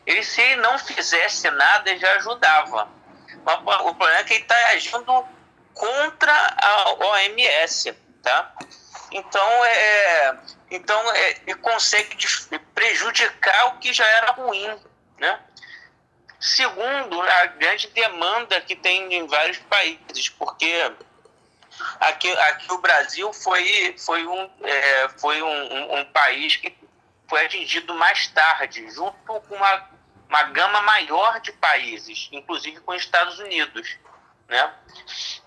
ele 0.05 0.23
se 0.23 0.41
ele 0.41 0.57
não 0.57 0.77
fizesse 0.77 1.49
nada, 1.49 1.97
já 1.97 2.13
ajudava. 2.17 2.87
Mas 3.43 3.59
o 3.81 3.95
problema 3.95 4.19
é 4.19 4.23
que 4.23 4.33
ele 4.35 4.43
está 4.43 4.67
agindo 4.67 5.25
contra 5.73 6.55
a 6.61 6.93
OMS, 7.03 7.93
tá? 8.21 8.53
Então, 9.11 9.65
é, 9.65 10.37
então 10.69 11.11
é, 11.13 11.29
ele 11.47 11.55
consegue 11.55 12.15
prejudicar 12.75 13.69
o 13.69 13.79
que 13.79 13.91
já 13.91 14.05
era 14.05 14.33
ruim. 14.33 14.88
Né? 15.19 15.39
Segundo, 16.39 17.21
a 17.21 17.45
grande 17.47 17.87
demanda 17.87 18.61
que 18.61 18.75
tem 18.75 19.13
em 19.13 19.27
vários 19.27 19.57
países, 19.57 20.29
porque 20.29 20.91
aqui, 21.99 22.31
aqui 22.31 22.71
o 22.71 22.77
Brasil 22.77 23.33
foi, 23.33 23.95
foi, 23.97 24.25
um, 24.25 24.49
é, 24.63 25.09
foi 25.17 25.41
um, 25.41 25.73
um, 25.73 25.99
um, 25.99 26.05
país 26.05 26.55
que 26.55 26.73
foi 27.27 27.45
atingido 27.45 27.93
mais 27.93 28.27
tarde, 28.27 28.89
junto 28.89 29.17
com 29.25 29.55
uma, 29.55 29.89
uma 30.29 30.43
gama 30.43 30.81
maior 30.81 31.41
de 31.41 31.51
países, 31.51 32.29
inclusive 32.31 32.79
com 32.79 32.93
os 32.93 33.01
Estados 33.01 33.37
Unidos. 33.39 33.97
Né? 34.47 34.73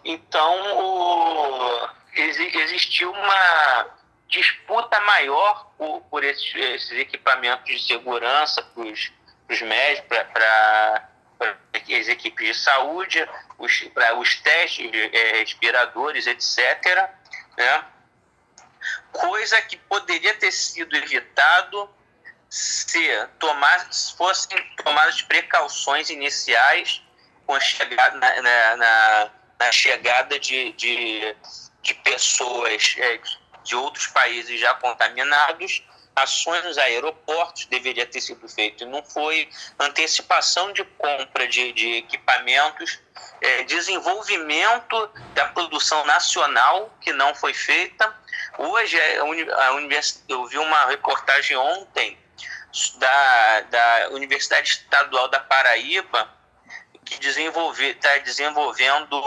Então, 0.04 0.78
o, 0.78 1.88
existiu 2.14 3.10
uma 3.10 3.86
disputa 4.28 5.00
maior 5.00 5.70
por, 5.78 6.02
por 6.02 6.22
esses, 6.22 6.54
esses 6.54 6.98
equipamentos 6.98 7.64
de 7.64 7.86
segurança 7.86 8.62
para 8.62 8.82
os 8.82 9.10
os 9.52 9.62
médicos, 9.62 10.18
para 10.32 11.08
as 11.40 12.08
equipes 12.08 12.46
de 12.46 12.54
saúde, 12.54 13.28
para 13.94 14.18
os 14.18 14.36
testes 14.36 14.90
é, 14.92 15.38
respiradores, 15.38 16.26
etc. 16.26 17.10
Né? 17.56 17.84
Coisa 19.12 19.60
que 19.62 19.76
poderia 19.76 20.34
ter 20.34 20.50
sido 20.50 20.96
evitado 20.96 21.88
se 22.48 23.08
tomar, 23.38 23.88
fossem 24.16 24.58
tomadas 24.84 25.22
precauções 25.22 26.10
iniciais 26.10 27.02
com 27.46 27.54
a 27.54 27.60
chegada, 27.60 28.16
na, 28.18 28.42
na, 28.42 28.76
na, 28.76 29.30
na 29.58 29.72
chegada 29.72 30.38
de, 30.38 30.72
de, 30.72 31.36
de 31.82 31.94
pessoas 31.94 32.94
é, 32.98 33.20
de 33.64 33.74
outros 33.74 34.06
países 34.08 34.60
já 34.60 34.74
contaminados 34.74 35.82
ações 36.14 36.64
nos 36.64 36.78
aeroportos 36.78 37.66
deveria 37.66 38.06
ter 38.06 38.20
sido 38.20 38.48
feito. 38.48 38.84
E 38.84 38.86
não 38.86 39.02
foi, 39.02 39.48
antecipação 39.78 40.72
de 40.72 40.84
compra 40.84 41.48
de, 41.48 41.72
de 41.72 41.96
equipamentos, 41.96 43.00
é, 43.40 43.64
desenvolvimento 43.64 45.10
da 45.34 45.46
produção 45.48 46.04
nacional 46.06 46.94
que 47.00 47.12
não 47.12 47.34
foi 47.34 47.54
feita, 47.54 48.14
Hoje, 48.58 48.98
a 49.00 49.72
univers... 49.72 50.22
eu 50.28 50.46
vi 50.46 50.58
uma 50.58 50.86
reportagem 50.86 51.56
ontem 51.56 52.18
da, 52.96 53.60
da 53.62 54.08
Universidade 54.10 54.68
Estadual 54.68 55.28
da 55.28 55.40
Paraíba, 55.40 56.28
que 57.04 57.14
está 57.14 58.18
desenvolvendo 58.18 59.20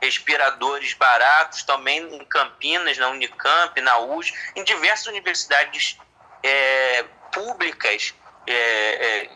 respiradores 0.00 0.94
baratos 0.94 1.62
também 1.62 1.98
em 2.14 2.24
Campinas, 2.24 2.96
na 2.98 3.08
Unicamp, 3.08 3.80
na 3.80 3.98
USP, 3.98 4.36
em 4.56 4.64
diversas 4.64 5.06
universidades 5.06 5.98
é, 6.42 7.04
públicas, 7.32 8.14
é, 8.46 8.52
é, 8.54 9.30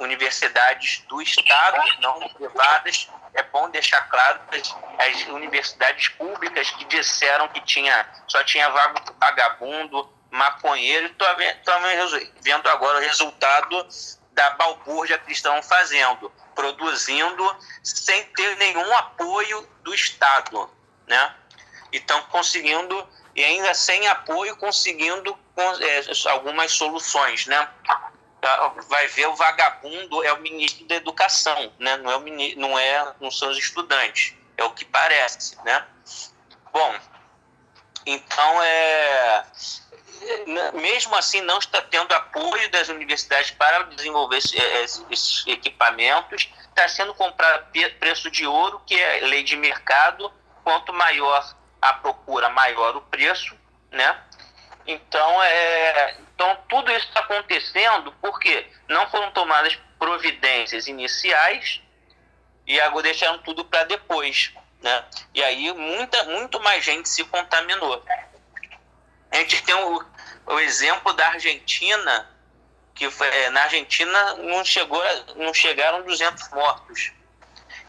universidades 0.00 1.04
do 1.08 1.20
Estado, 1.20 1.80
não 2.00 2.28
privadas. 2.30 3.08
É 3.34 3.42
bom 3.42 3.68
deixar 3.70 4.02
claro 4.08 4.40
as, 4.52 4.74
as 5.06 5.26
universidades 5.28 6.08
públicas 6.08 6.70
que 6.70 6.84
disseram 6.86 7.48
que 7.48 7.60
tinha, 7.60 8.06
só 8.26 8.42
tinha 8.42 8.68
vagabundo, 9.20 10.08
maconheiro, 10.30 11.06
estou 11.06 11.26
vendo 12.42 12.68
agora 12.68 12.98
o 12.98 13.00
resultado 13.00 13.86
da 14.32 14.50
balbúrdia 14.50 15.18
que 15.18 15.32
estão 15.32 15.60
fazendo, 15.62 16.30
produzindo 16.58 17.56
sem 17.84 18.24
ter 18.32 18.56
nenhum 18.56 18.96
apoio 18.96 19.64
do 19.84 19.94
Estado, 19.94 20.68
né? 21.06 21.32
E 21.92 21.98
estão 21.98 22.20
conseguindo, 22.24 23.08
e 23.36 23.44
ainda 23.44 23.72
sem 23.74 24.08
apoio, 24.08 24.56
conseguindo 24.56 25.38
é, 25.56 26.30
algumas 26.30 26.72
soluções, 26.72 27.46
né? 27.46 27.68
Tá, 28.40 28.74
vai 28.88 29.06
ver 29.06 29.28
o 29.28 29.36
vagabundo 29.36 30.24
é 30.24 30.32
o 30.32 30.40
ministro 30.40 30.84
da 30.86 30.96
educação, 30.96 31.72
né? 31.78 31.96
Não 31.98 32.10
é 32.10 32.16
o 32.16 32.20
ministro, 32.20 32.60
não 32.60 32.76
é, 32.76 33.14
não 33.20 33.30
são 33.30 33.50
os 33.50 33.56
estudantes, 33.56 34.34
é 34.56 34.64
o 34.64 34.70
que 34.70 34.84
parece, 34.84 35.56
né? 35.64 35.86
Bom, 36.72 36.96
então 38.04 38.62
é 38.64 39.44
mesmo 40.74 41.14
assim 41.16 41.40
não 41.42 41.58
está 41.58 41.80
tendo 41.80 42.12
apoio 42.12 42.70
das 42.70 42.88
universidades 42.88 43.50
para 43.52 43.84
desenvolver 43.84 44.38
esses 44.38 45.46
equipamentos, 45.46 46.48
está 46.68 46.88
sendo 46.88 47.14
comprado 47.14 47.66
preço 47.98 48.30
de 48.30 48.46
ouro, 48.46 48.80
que 48.86 48.94
é 48.94 49.20
lei 49.20 49.42
de 49.42 49.56
mercado, 49.56 50.32
quanto 50.62 50.92
maior 50.92 51.56
a 51.80 51.92
procura, 51.94 52.48
maior 52.48 52.96
o 52.96 53.00
preço, 53.02 53.56
né? 53.90 54.20
Então, 54.86 55.42
é, 55.42 56.16
então 56.34 56.58
tudo 56.68 56.90
isso 56.90 57.06
está 57.08 57.20
acontecendo 57.20 58.12
porque 58.20 58.66
não 58.88 59.08
foram 59.10 59.30
tomadas 59.32 59.78
providências 59.98 60.86
iniciais 60.86 61.80
e 62.66 62.80
agora 62.80 63.04
deixaram 63.04 63.38
tudo 63.38 63.64
para 63.64 63.84
depois, 63.84 64.52
né? 64.80 65.04
E 65.34 65.42
aí 65.42 65.72
muita, 65.72 66.24
muito 66.24 66.60
mais 66.60 66.84
gente 66.84 67.08
se 67.08 67.24
contaminou. 67.24 68.02
A 69.30 69.36
gente 69.36 69.62
tem 69.62 69.74
o, 69.74 70.04
o 70.46 70.60
exemplo 70.60 71.12
da 71.12 71.28
Argentina, 71.28 72.28
que 72.94 73.10
foi, 73.10 73.28
é, 73.28 73.50
na 73.50 73.62
Argentina 73.62 74.34
não, 74.34 74.64
chegou, 74.64 75.02
não 75.36 75.52
chegaram 75.52 76.02
200 76.02 76.48
mortos. 76.50 77.12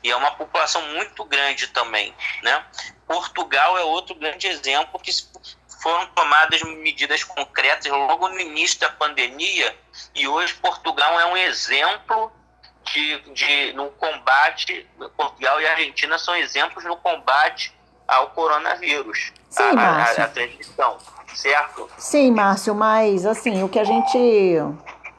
E 0.04 0.12
é 0.12 0.16
uma 0.16 0.32
população 0.32 0.82
muito 0.94 1.26
grande 1.26 1.68
também. 1.68 2.14
Né? 2.42 2.66
Portugal 3.08 3.78
é 3.78 3.84
outro 3.84 4.16
grande 4.16 4.48
exemplo 4.48 5.00
que 5.00 5.12
foram 5.82 6.06
tomadas 6.08 6.62
medidas 6.62 7.24
concretas 7.24 7.92
logo 7.92 8.28
no 8.30 8.40
início 8.40 8.80
da 8.80 8.90
pandemia 8.90 9.78
e 10.14 10.28
hoje 10.28 10.54
Portugal 10.56 11.20
é 11.20 11.26
um 11.26 11.38
exemplo 11.38 12.32
de, 12.84 13.20
de 13.34 13.74
no 13.74 13.90
combate, 13.92 14.88
Portugal 15.16 15.62
e 15.62 15.68
Argentina 15.68 16.18
são 16.18 16.36
exemplos 16.36 16.84
no 16.84 16.98
combate 16.98 17.74
ao 18.08 18.32
coronavírus, 18.32 19.32
Sim, 19.50 19.64
a, 19.78 19.82
a, 19.82 20.04
a, 20.04 20.12
a 20.24 20.28
transmissão 20.28 20.98
certo? 21.36 21.88
Sim, 21.98 22.32
Márcio, 22.32 22.74
mas 22.76 23.26
assim, 23.26 23.64
o 23.64 23.70
que 23.70 23.80
a 23.80 23.84
gente. 23.84 24.18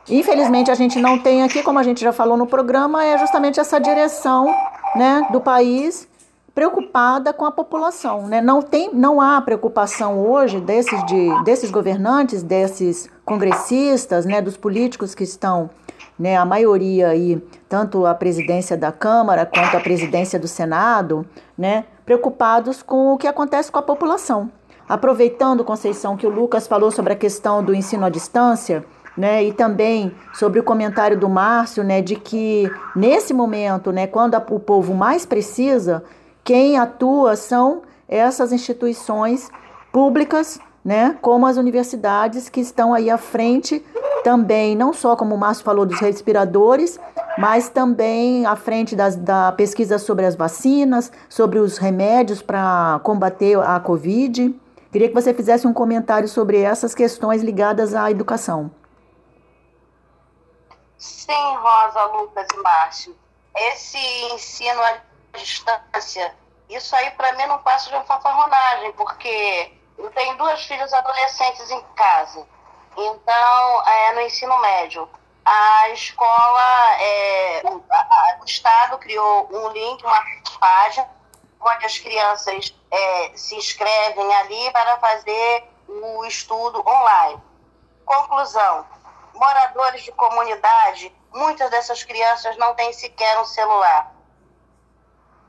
Infelizmente 0.09 0.71
a 0.71 0.75
gente 0.75 0.99
não 0.99 1.19
tem 1.19 1.43
aqui, 1.43 1.63
como 1.63 1.79
a 1.79 1.83
gente 1.83 2.01
já 2.01 2.13
falou 2.13 2.37
no 2.37 2.47
programa, 2.47 3.05
é 3.05 3.17
justamente 3.19 3.61
essa 3.61 3.79
direção 3.79 4.53
né, 4.97 5.27
do 5.31 5.41
país 5.41 6.09
preocupada 6.55 7.33
com 7.33 7.45
a 7.45 7.53
população. 7.53 8.27
Né? 8.27 8.41
Não, 8.41 8.61
tem, 8.61 8.93
não 8.93 9.21
há 9.21 9.41
preocupação 9.41 10.19
hoje 10.19 10.61
desses, 10.61 11.05
de, 11.07 11.45
desses 11.45 11.71
governantes, 11.71 12.43
desses 12.43 13.09
congressistas, 13.25 14.27
né, 14.27 14.43
dos 14.43 14.57
políticos 14.57 15.15
que 15.15 15.23
estão, 15.23 15.71
né, 16.19 16.37
a 16.37 16.45
maioria 16.45 17.09
aí, 17.09 17.43
tanto 17.69 18.05
a 18.05 18.15
presidência 18.15 18.77
da 18.77 18.91
Câmara 18.91 19.47
quanto 19.47 19.77
a 19.77 19.81
presidência 19.81 20.39
do 20.39 20.49
Senado, 20.49 21.25
né, 21.57 21.85
preocupados 22.05 22.83
com 22.83 23.15
o 23.15 23.19
que 23.19 23.29
acontece 23.29 23.71
com 23.71 23.79
a 23.79 23.83
população. 23.83 24.51
Aproveitando, 24.91 25.63
Conceição, 25.63 26.17
que 26.17 26.27
o 26.27 26.31
Lucas 26.31 26.67
falou 26.67 26.91
sobre 26.91 27.13
a 27.13 27.17
questão 27.17 27.63
do 27.63 27.73
ensino 27.73 28.05
à 28.05 28.09
distância, 28.09 28.85
né, 29.17 29.45
e 29.45 29.53
também 29.53 30.13
sobre 30.35 30.59
o 30.59 30.65
comentário 30.65 31.17
do 31.17 31.29
Márcio, 31.29 31.85
né, 31.85 32.03
de 32.03 32.17
que 32.17 32.69
nesse 32.97 33.33
momento, 33.33 33.93
né, 33.93 34.09
quando 34.09 34.35
a, 34.35 34.45
o 34.51 34.59
povo 34.59 34.93
mais 34.93 35.25
precisa, 35.25 36.03
quem 36.43 36.77
atua 36.77 37.37
são 37.37 37.83
essas 38.09 38.53
instituições 38.53 39.49
públicas, 39.93 40.59
né, 40.85 41.17
como 41.23 41.47
as 41.47 41.57
universidades 41.57 42.49
que 42.49 42.61
estão 42.61 42.93
aí 42.93 43.09
à 43.11 43.17
frente 43.17 43.87
também, 44.25 44.75
não 44.75 44.93
só 44.93 45.15
como 45.15 45.37
o 45.37 45.39
Márcio 45.39 45.63
falou 45.63 45.87
dos 45.87 46.01
respiradores, 46.01 46.99
mas 47.39 47.69
também 47.69 48.45
à 48.45 48.57
frente 48.57 48.97
das, 48.97 49.15
da 49.15 49.53
pesquisa 49.53 49.99
sobre 49.99 50.27
as 50.27 50.35
vacinas, 50.35 51.13
sobre 51.29 51.61
os 51.61 51.79
remédios 51.79 52.43
para 52.43 52.99
combater 53.05 53.57
a 53.57 53.79
Covid. 53.79 54.53
Queria 54.91 55.09
que 55.09 55.15
você 55.15 55.33
fizesse 55.33 55.67
um 55.67 55.73
comentário 55.73 56.27
sobre 56.27 56.61
essas 56.61 56.95
questões 56.95 57.43
ligadas 57.43 57.95
à 57.95 58.11
educação. 58.11 58.71
Sim, 60.99 61.57
Rosa, 61.57 62.05
Lucas 62.07 62.47
e 62.53 62.57
Márcio. 62.57 63.17
Esse 63.57 63.99
ensino 64.35 64.81
à 64.83 64.99
distância, 65.39 66.35
isso 66.69 66.95
aí 66.97 67.11
para 67.13 67.33
mim 67.35 67.47
não 67.47 67.59
passa 67.59 67.89
de 67.89 67.95
uma 67.95 68.05
fanfarronagem, 68.05 68.93
porque 68.93 69.73
eu 69.97 70.11
tenho 70.11 70.37
duas 70.37 70.65
filhas 70.65 70.93
adolescentes 70.93 71.71
em 71.71 71.83
casa. 71.95 72.45
Então, 72.97 73.87
é, 73.87 74.15
no 74.15 74.21
ensino 74.23 74.61
médio, 74.61 75.09
a 75.45 75.89
escola, 75.91 76.97
é, 77.01 77.63
o, 77.65 77.83
a, 77.91 78.39
o 78.41 78.45
Estado 78.45 78.99
criou 78.99 79.49
um 79.53 79.69
link, 79.69 80.05
uma 80.05 80.21
página 80.59 81.20
onde 81.61 81.87
as 81.87 81.99
crianças 81.99 82.75
é, 82.91 83.33
se 83.37 83.55
inscrevem 83.55 84.35
ali 84.37 84.71
para 84.73 84.99
fazer 84.99 85.65
o 85.89 86.25
estudo 86.25 86.83
online. 86.87 87.41
Conclusão: 88.05 88.87
moradores 89.35 90.03
de 90.03 90.13
comunidade, 90.13 91.15
muitas 91.33 91.71
dessas 91.71 92.03
crianças 92.03 92.57
não 92.57 92.75
têm 92.75 92.93
sequer 92.93 93.39
um 93.41 93.45
celular. 93.45 94.13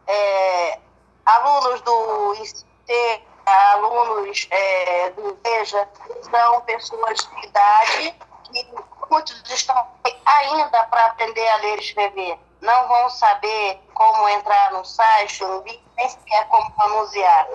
É, 0.07 0.79
alunos 1.25 1.81
do 1.81 2.33
ICT, 2.35 3.23
alunos 3.45 4.47
é, 4.51 5.09
do 5.11 5.39
VEJA, 5.43 5.87
são 6.29 6.61
pessoas 6.61 7.19
de 7.19 7.45
idade 7.45 8.15
que 8.43 8.67
muitos 9.09 9.41
estão 9.49 9.87
ainda 10.25 10.83
para 10.85 11.05
aprender 11.05 11.47
a 11.47 11.55
ler 11.57 11.77
e 11.77 11.81
escrever 11.81 12.39
não 12.61 12.87
vão 12.87 13.09
saber 13.09 13.81
como 13.93 14.29
entrar 14.29 14.71
no 14.71 14.85
site, 14.85 15.43
no 15.43 15.61
vídeo, 15.61 15.81
nem 16.01 16.09
sequer 16.09 16.47
como 16.47 16.73
manusear. 16.77 17.47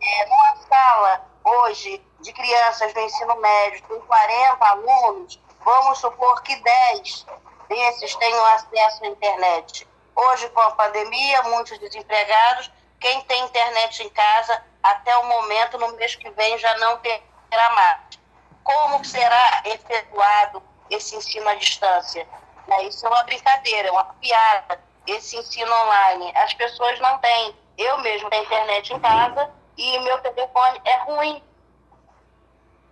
É, 0.00 0.26
numa 0.26 0.56
sala 0.68 1.26
hoje 1.44 2.02
de 2.20 2.32
crianças 2.32 2.92
do 2.92 3.00
ensino 3.00 3.36
médio, 3.36 3.82
com 3.88 4.00
40 4.02 4.64
alunos, 4.64 5.40
vamos 5.64 5.98
supor 5.98 6.42
que 6.42 6.54
10 6.56 7.26
desses 7.68 8.14
tenham 8.14 8.44
acesso 8.46 9.04
à 9.04 9.08
internet. 9.08 9.88
Hoje, 10.14 10.48
com 10.50 10.60
a 10.60 10.70
pandemia, 10.72 11.42
muitos 11.42 11.78
desempregados, 11.78 12.70
quem 13.00 13.20
tem 13.22 13.44
internet 13.44 14.02
em 14.02 14.08
casa, 14.10 14.64
até 14.82 15.16
o 15.18 15.26
momento, 15.26 15.76
no 15.78 15.92
mês 15.96 16.14
que 16.14 16.30
vem, 16.30 16.56
já 16.58 16.76
não 16.78 16.98
terá 16.98 17.70
mais. 17.74 18.18
Como 18.62 19.04
será 19.04 19.62
efetuado 19.64 20.62
esse 20.88 21.16
ensino 21.16 21.48
à 21.48 21.54
distância? 21.54 22.26
Né? 22.66 22.84
Isso 22.84 23.06
é 23.06 23.10
uma 23.10 23.24
brincadeira, 23.24 23.88
é 23.88 23.92
uma 23.92 24.04
piada, 24.04 24.80
esse 25.06 25.36
ensino 25.36 25.72
online. 25.72 26.32
As 26.36 26.54
pessoas 26.54 26.98
não 27.00 27.18
têm. 27.18 27.54
Eu 27.78 27.98
mesmo 27.98 28.30
tenho 28.30 28.44
internet 28.44 28.92
em 28.92 29.00
casa 29.00 29.50
e 29.76 29.98
meu 30.00 30.18
telefone 30.20 30.80
é 30.84 30.96
ruim. 31.04 31.42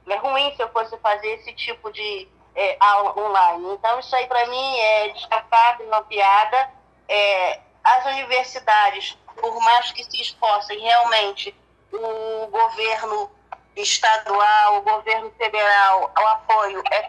É 0.07 0.17
ruim 0.17 0.55
se 0.55 0.63
eu 0.63 0.69
fosse 0.71 0.97
fazer 0.99 1.29
esse 1.35 1.53
tipo 1.55 1.91
de 1.93 2.29
é, 2.55 2.77
aula 2.81 3.19
online. 3.19 3.75
Então, 3.75 3.99
isso 4.01 4.15
aí 4.15 4.27
para 4.27 4.47
mim 4.47 4.79
é 4.79 5.09
destacado, 5.09 5.85
uma 5.85 6.03
piada. 6.03 6.71
É, 7.09 7.61
as 7.83 8.05
universidades, 8.07 9.19
por 9.41 9.59
mais 9.61 9.93
que 9.93 10.05
se 10.05 10.21
esforcem 10.21 10.79
realmente, 10.79 11.55
o 11.93 12.47
governo 12.49 13.31
estadual, 13.77 14.79
o 14.79 14.83
governo 14.83 15.31
federal, 15.33 16.13
o 16.17 16.27
apoio 16.27 16.83
é 16.91 17.03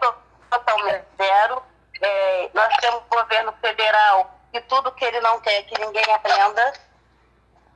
totalmente 0.50 1.04
zero 1.16 1.62
é, 2.00 2.50
nós 2.52 2.74
temos 2.80 3.02
um 3.02 3.08
governo 3.08 3.52
federal 3.60 4.35
tudo 4.62 4.92
que 4.92 5.04
ele 5.04 5.20
não 5.20 5.40
quer 5.40 5.62
que 5.64 5.80
ninguém 5.80 6.04
aprenda. 6.12 6.72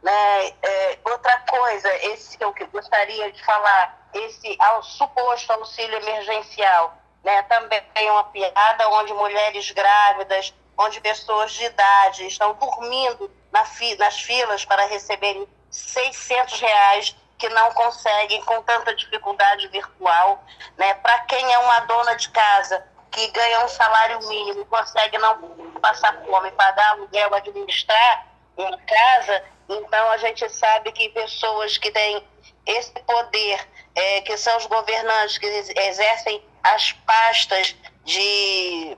Né? 0.02 0.48
É, 0.62 0.98
outra 1.04 1.38
coisa, 1.40 1.94
esse 2.06 2.38
que 2.38 2.44
eu 2.44 2.54
gostaria 2.72 3.30
de 3.32 3.44
falar, 3.44 4.08
esse 4.14 4.56
ao 4.58 4.82
suposto 4.82 5.52
auxílio 5.52 5.96
emergencial, 5.96 6.96
né? 7.22 7.42
também 7.42 7.82
tem 7.94 8.10
uma 8.10 8.24
piada 8.24 8.88
onde 8.88 9.12
mulheres 9.12 9.70
grávidas, 9.70 10.54
onde 10.78 11.00
pessoas 11.00 11.52
de 11.52 11.64
idade 11.64 12.26
estão 12.26 12.54
dormindo 12.54 13.30
na 13.52 13.64
fi, 13.66 13.94
nas 13.96 14.20
filas 14.20 14.64
para 14.64 14.86
receberem 14.86 15.46
600 15.70 16.60
reais 16.60 17.16
que 17.40 17.48
não 17.48 17.72
conseguem 17.72 18.42
com 18.44 18.62
tanta 18.62 18.94
dificuldade 18.94 19.66
virtual, 19.68 20.44
né? 20.76 20.94
Para 20.94 21.20
quem 21.20 21.52
é 21.52 21.58
uma 21.58 21.80
dona 21.80 22.14
de 22.14 22.28
casa 22.28 22.86
que 23.10 23.26
ganha 23.28 23.64
um 23.64 23.68
salário 23.68 24.18
mínimo, 24.28 24.64
consegue 24.66 25.18
não 25.18 25.38
passar 25.80 26.22
fome, 26.24 26.50
pagar 26.52 26.90
aluguel, 26.92 27.34
administrar 27.34 28.26
uma 28.56 28.78
casa, 28.78 29.44
então 29.68 30.10
a 30.10 30.16
gente 30.18 30.48
sabe 30.48 30.92
que 30.92 31.08
pessoas 31.10 31.78
que 31.78 31.90
têm 31.90 32.24
esse 32.66 32.92
poder, 32.92 33.68
é, 33.94 34.20
que 34.22 34.36
são 34.36 34.56
os 34.56 34.66
governantes 34.66 35.38
que 35.38 35.46
exercem 35.46 36.42
as 36.62 36.92
pastas 36.92 37.74
de 38.04 38.96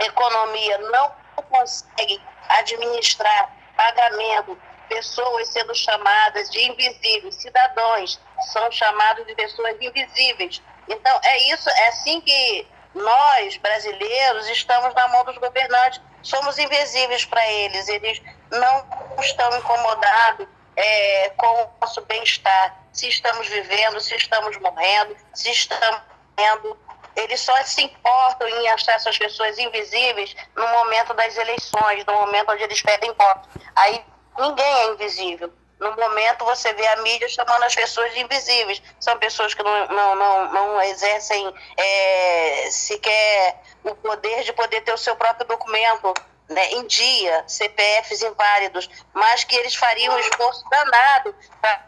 economia, 0.00 0.78
não 0.78 1.12
conseguem 1.50 2.20
administrar 2.48 3.50
pagamento, 3.76 4.58
pessoas 4.88 5.48
sendo 5.48 5.74
chamadas 5.74 6.50
de 6.50 6.70
invisíveis, 6.70 7.34
cidadãos 7.36 8.20
são 8.52 8.70
chamados 8.70 9.26
de 9.26 9.34
pessoas 9.34 9.76
invisíveis. 9.80 10.62
Então, 10.88 11.20
é 11.22 11.52
isso, 11.52 11.68
é 11.68 11.88
assim 11.88 12.20
que 12.20 12.66
nós, 12.94 13.56
brasileiros, 13.56 14.48
estamos 14.48 14.94
na 14.94 15.08
mão 15.08 15.24
dos 15.24 15.38
governantes, 15.38 16.00
somos 16.22 16.58
invisíveis 16.58 17.24
para 17.24 17.44
eles, 17.50 17.88
eles 17.88 18.22
não 18.50 18.86
estão 19.20 19.56
incomodados 19.56 20.46
é, 20.76 21.30
com 21.36 21.62
o 21.64 21.70
nosso 21.80 22.00
bem-estar, 22.02 22.76
se 22.92 23.08
estamos 23.08 23.48
vivendo, 23.48 24.00
se 24.00 24.14
estamos 24.14 24.56
morrendo, 24.58 25.16
se 25.34 25.50
estamos 25.50 26.00
morrendo. 26.36 26.78
Eles 27.14 27.40
só 27.40 27.54
se 27.64 27.82
importam 27.82 28.48
em 28.48 28.68
achar 28.70 28.92
essas 28.92 29.18
pessoas 29.18 29.58
invisíveis 29.58 30.34
no 30.56 30.66
momento 30.66 31.12
das 31.14 31.36
eleições, 31.36 32.04
no 32.06 32.12
momento 32.14 32.52
onde 32.52 32.62
eles 32.62 32.80
pedem 32.80 33.12
voto. 33.12 33.48
Aí 33.76 34.02
ninguém 34.38 34.64
é 34.64 34.86
invisível. 34.92 35.52
No 35.82 35.96
momento 35.96 36.44
você 36.44 36.72
vê 36.74 36.86
a 36.86 36.96
mídia 36.98 37.28
chamando 37.28 37.64
as 37.64 37.74
pessoas 37.74 38.14
de 38.14 38.20
invisíveis. 38.20 38.80
São 39.00 39.18
pessoas 39.18 39.52
que 39.52 39.64
não, 39.64 39.88
não, 39.88 40.14
não, 40.14 40.52
não 40.52 40.82
exercem 40.82 41.52
é, 41.76 42.68
sequer 42.70 43.60
o 43.82 43.92
poder 43.96 44.44
de 44.44 44.52
poder 44.52 44.80
ter 44.82 44.92
o 44.92 44.96
seu 44.96 45.16
próprio 45.16 45.44
documento 45.44 46.14
né, 46.48 46.70
em 46.70 46.86
dia, 46.86 47.42
CPFs 47.48 48.22
inválidos, 48.22 48.88
mas 49.12 49.42
que 49.42 49.56
eles 49.56 49.74
fariam 49.74 50.14
um 50.14 50.18
esforço 50.20 50.64
danado 50.70 51.34
para 51.60 51.80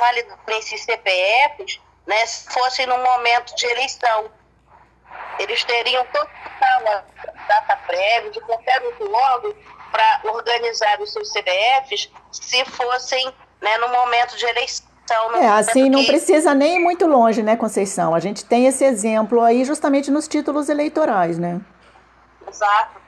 validar 0.00 0.38
esses 0.48 0.82
CPFs 0.84 1.78
né, 2.06 2.24
se 2.24 2.50
fossem 2.50 2.86
no 2.86 2.96
momento 2.96 3.54
de 3.54 3.66
eleição. 3.66 4.30
Eles 5.38 5.62
teriam 5.64 6.06
total 6.06 7.04
data 7.48 7.76
prévia 7.86 8.30
de 8.30 8.40
qualquer 8.40 8.82
outro 8.82 9.12
órgão 9.12 9.54
para 9.90 10.20
organizar 10.24 10.98
os 11.02 11.12
seus 11.12 11.30
CPFs 11.30 12.10
se 12.32 12.64
fossem 12.64 13.32
né, 13.62 13.78
no 13.78 13.88
momento 13.88 14.36
de 14.36 14.44
eleição. 14.44 14.92
É, 15.34 15.48
assim 15.48 15.90
não 15.90 16.04
precisa 16.04 16.54
nem 16.54 16.76
ir 16.76 16.78
muito 16.78 17.06
longe, 17.06 17.42
né, 17.42 17.56
Conceição? 17.56 18.14
A 18.14 18.20
gente 18.20 18.44
tem 18.44 18.66
esse 18.66 18.84
exemplo 18.84 19.42
aí 19.42 19.64
justamente 19.64 20.10
nos 20.10 20.26
títulos 20.26 20.68
eleitorais, 20.68 21.38
né? 21.38 21.60
Exato. 22.48 23.01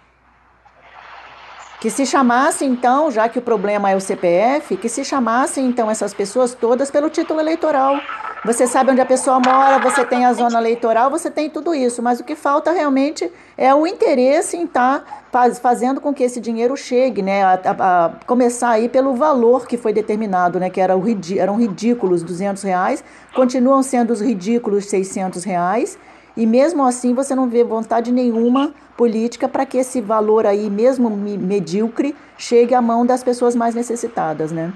Que 1.85 1.91
se 1.91 2.07
chamasse 2.07 2.65
então, 2.65 3.11
já 3.11 3.29
que 3.29 3.39
o 3.39 3.43
problema 3.43 3.91
é 3.91 3.95
o 3.95 4.01
CPF, 4.01 4.75
que 4.79 4.89
se 4.89 5.05
chamasse 5.05 5.61
então 5.61 5.91
essas 5.91 6.15
pessoas 6.15 6.55
todas 6.55 6.91
pelo 6.91 7.11
título 7.11 7.39
eleitoral. 7.39 8.01
Você 8.43 8.67
sabe 8.67 8.93
onde 8.93 9.03
a 9.03 9.05
pessoa 9.05 9.39
mora, 9.39 9.79
você 9.79 10.03
tem 10.03 10.25
a 10.25 10.33
zona 10.33 10.59
eleitoral, 10.59 11.11
você 11.11 11.31
tem 11.31 11.51
tudo 11.51 11.75
isso, 11.75 12.03
mas 12.03 12.21
o 12.21 12.25
que 12.25 12.35
falta 12.35 12.73
realmente 12.73 13.31
é 13.55 13.75
o 13.75 13.87
interesse 13.87 14.57
em 14.57 14.65
estar 14.65 15.05
tá 15.31 15.51
fazendo 15.57 16.01
com 16.01 16.15
que 16.15 16.23
esse 16.23 16.41
dinheiro 16.41 16.75
chegue, 16.75 17.21
né? 17.21 17.43
A, 17.43 17.53
a, 17.53 18.07
a 18.07 18.11
começar 18.25 18.71
aí 18.71 18.89
pelo 18.89 19.15
valor 19.15 19.67
que 19.67 19.77
foi 19.77 19.93
determinado, 19.93 20.59
né? 20.59 20.71
Que 20.71 20.81
era 20.81 20.97
o, 20.97 21.05
eram 21.37 21.57
ridículos 21.57 22.23
200 22.23 22.63
reais, 22.63 23.05
continuam 23.35 23.83
sendo 23.83 24.11
os 24.11 24.23
ridículos 24.23 24.87
600 24.87 25.45
reais 25.45 25.99
e 26.35 26.47
mesmo 26.47 26.83
assim 26.83 27.13
você 27.13 27.35
não 27.35 27.47
vê 27.47 27.63
vontade 27.63 28.11
nenhuma 28.11 28.73
política 28.97 29.49
para 29.49 29.67
que 29.67 29.79
esse 29.79 30.01
valor 30.01 30.47
aí, 30.47 30.71
mesmo 30.71 31.11
medíocre, 31.11 32.17
chegue 32.39 32.75
à 32.75 32.81
mão 32.81 33.05
das 33.05 33.23
pessoas 33.23 33.55
mais 33.55 33.75
necessitadas, 33.75 34.53
né? 34.53 34.73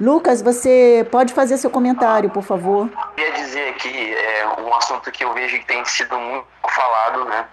Lucas, 0.00 0.42
você 0.42 1.06
pode 1.10 1.32
fazer 1.32 1.58
seu 1.58 1.70
comentário, 1.70 2.30
por 2.30 2.42
favor? 2.42 2.88
Eu 2.90 3.08
queria 3.14 3.32
dizer 3.32 3.68
aqui 3.68 4.14
é, 4.14 4.60
um 4.60 4.74
assunto 4.74 5.10
que 5.12 5.24
eu 5.24 5.32
vejo 5.32 5.58
que 5.58 5.66
tem 5.66 5.84
sido 5.84 6.18
muito 6.18 6.46
falado, 6.68 7.24
né? 7.26 7.46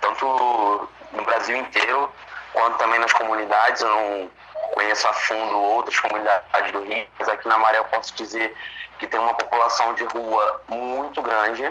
Tanto 0.00 0.88
no 1.12 1.24
Brasil 1.24 1.56
inteiro, 1.56 2.08
quanto 2.52 2.78
também 2.78 2.98
nas 2.98 3.12
comunidades. 3.12 3.82
Eu 3.82 3.88
não 3.88 4.30
conheço 4.74 5.06
a 5.06 5.12
fundo 5.12 5.58
outras 5.58 5.98
comunidades 6.00 6.72
do 6.72 6.82
Rio, 6.82 7.06
mas 7.18 7.28
aqui 7.28 7.46
na 7.46 7.58
Maré 7.58 7.78
eu 7.78 7.84
posso 7.84 8.14
dizer 8.14 8.54
que 8.98 9.06
tem 9.06 9.20
uma 9.20 9.34
população 9.34 9.94
de 9.94 10.04
rua 10.04 10.62
muito 10.68 11.20
grande, 11.20 11.70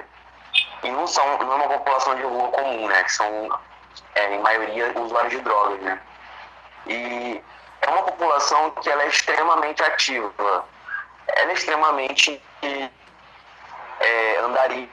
e 0.84 0.92
não 0.92 1.06
são 1.08 1.38
não 1.40 1.54
é 1.54 1.56
uma 1.56 1.68
população 1.68 2.16
de 2.16 2.24
rua 2.24 2.50
comum, 2.50 2.88
né? 2.88 3.04
Que 3.04 3.12
são, 3.12 3.60
é, 4.16 4.36
em 4.36 4.40
maioria, 4.40 4.92
usuários 5.00 5.34
de 5.34 5.40
drogas, 5.42 5.80
né? 5.82 6.00
E 6.88 7.42
é 7.82 7.90
uma 7.90 8.04
população 8.04 8.72
que 8.72 8.90
ela 8.90 9.04
é 9.04 9.08
extremamente 9.08 9.84
ativa. 9.84 10.66
Ela 11.28 11.52
é 11.52 11.54
extremamente 11.54 12.42
é, 12.62 14.38
andaria 14.40 14.90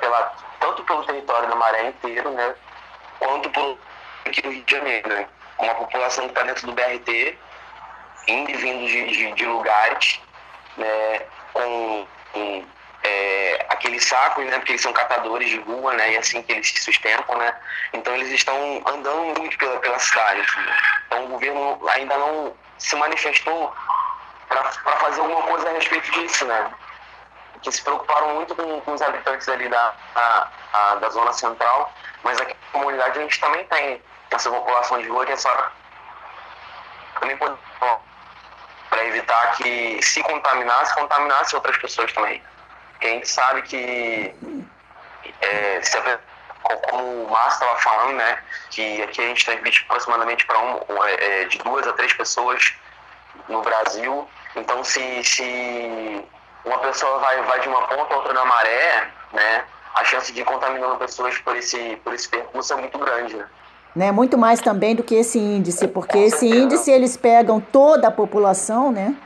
pela, 0.00 0.32
tanto 0.60 0.84
pelo 0.84 1.04
território 1.04 1.48
da 1.48 1.56
Maré 1.56 1.88
inteiro, 1.88 2.30
né? 2.30 2.54
Quanto 3.18 3.50
pelo 3.50 3.78
aqui 4.26 4.42
do 4.42 4.50
Rio 4.50 4.64
de 4.64 4.70
Janeiro, 4.70 5.08
né? 5.08 5.28
Uma 5.58 5.74
população 5.74 6.24
que 6.24 6.30
está 6.30 6.42
dentro 6.42 6.66
do 6.66 6.72
BRT, 6.72 7.38
indo 8.28 8.50
e 8.50 8.56
vindo 8.56 8.86
de, 8.86 9.10
de, 9.10 9.32
de 9.32 9.46
lugares, 9.46 10.20
né? 10.76 11.22
Com, 11.52 12.06
com 12.32 12.64
aqueles 13.82 14.04
sacos, 14.04 14.44
né? 14.46 14.58
Porque 14.58 14.72
eles 14.72 14.80
são 14.80 14.92
catadores 14.92 15.50
de 15.50 15.58
rua, 15.60 15.92
né? 15.94 16.12
E 16.12 16.14
é 16.14 16.18
assim 16.18 16.40
que 16.42 16.52
eles 16.52 16.68
se 16.68 16.80
sustentam, 16.80 17.36
né? 17.36 17.54
Então 17.92 18.14
eles 18.14 18.30
estão 18.30 18.56
andando 18.86 19.40
muito 19.40 19.58
pela, 19.58 19.78
pela 19.80 19.98
cidade. 19.98 20.40
Assim. 20.40 20.60
Então 21.06 21.24
o 21.24 21.28
governo 21.28 21.88
ainda 21.88 22.16
não 22.16 22.54
se 22.78 22.94
manifestou 22.96 23.74
para 24.48 24.96
fazer 24.96 25.20
alguma 25.20 25.42
coisa 25.42 25.68
a 25.68 25.72
respeito 25.72 26.10
disso, 26.12 26.44
né? 26.44 26.70
Que 27.62 27.72
se 27.72 27.82
preocuparam 27.82 28.34
muito 28.34 28.54
com, 28.54 28.80
com 28.82 28.92
os 28.92 29.02
habitantes 29.02 29.48
ali 29.48 29.68
da, 29.68 29.94
a, 30.14 30.48
a, 30.72 30.94
da 30.96 31.08
zona 31.10 31.32
central, 31.32 31.92
mas 32.22 32.40
aqui 32.40 32.54
na 32.54 32.78
comunidade 32.78 33.18
a 33.18 33.22
gente 33.22 33.40
também 33.40 33.64
tem 33.64 34.02
essa 34.30 34.50
população 34.50 35.00
de 35.00 35.08
rua 35.08 35.26
que 35.26 35.32
é 35.32 35.36
só 35.36 35.70
também 37.20 37.36
pode 37.36 37.56
para 38.90 39.04
evitar 39.06 39.52
que 39.52 40.02
se 40.02 40.22
contaminasse, 40.22 40.94
contaminasse 40.94 41.54
outras 41.54 41.76
pessoas 41.78 42.12
também. 42.12 42.42
Porque 43.02 43.08
a 43.08 43.14
gente 43.14 43.28
sabe 43.28 43.62
que, 43.62 44.32
é, 45.40 45.80
como 46.88 47.24
o 47.24 47.28
Márcio 47.28 47.64
estava 47.64 47.80
falando, 47.80 48.16
né, 48.16 48.38
que 48.70 49.02
aqui 49.02 49.20
a 49.20 49.26
gente 49.26 49.44
transmite 49.44 49.84
aproximadamente 49.88 50.46
para 50.46 50.56
um, 50.60 50.78
é, 51.04 51.44
de 51.46 51.58
duas 51.58 51.84
a 51.84 51.92
três 51.94 52.12
pessoas 52.12 52.74
no 53.48 53.60
Brasil. 53.60 54.28
Então, 54.54 54.84
se, 54.84 55.24
se 55.24 56.24
uma 56.64 56.78
pessoa 56.78 57.18
vai, 57.18 57.42
vai 57.42 57.58
de 57.58 57.68
uma 57.68 57.88
ponta 57.88 58.14
a 58.14 58.16
outra 58.18 58.32
na 58.34 58.44
maré, 58.44 59.08
né, 59.32 59.64
a 59.96 60.04
chance 60.04 60.32
de 60.32 60.40
ir 60.40 60.44
contaminando 60.44 60.96
pessoas 60.96 61.36
por 61.38 61.56
esse, 61.56 61.96
por 62.04 62.14
esse 62.14 62.28
percurso 62.28 62.72
é 62.72 62.76
muito 62.76 62.96
grande. 62.98 63.34
Né? 63.34 63.46
né? 63.96 64.12
Muito 64.12 64.38
mais 64.38 64.60
também 64.60 64.94
do 64.94 65.02
que 65.02 65.16
esse 65.16 65.40
índice, 65.40 65.88
porque 65.88 66.18
esse 66.18 66.46
índice 66.46 66.88
eles 66.88 67.16
pegam 67.16 67.60
toda 67.60 68.06
a 68.06 68.12
população, 68.12 68.92
né? 68.92 69.16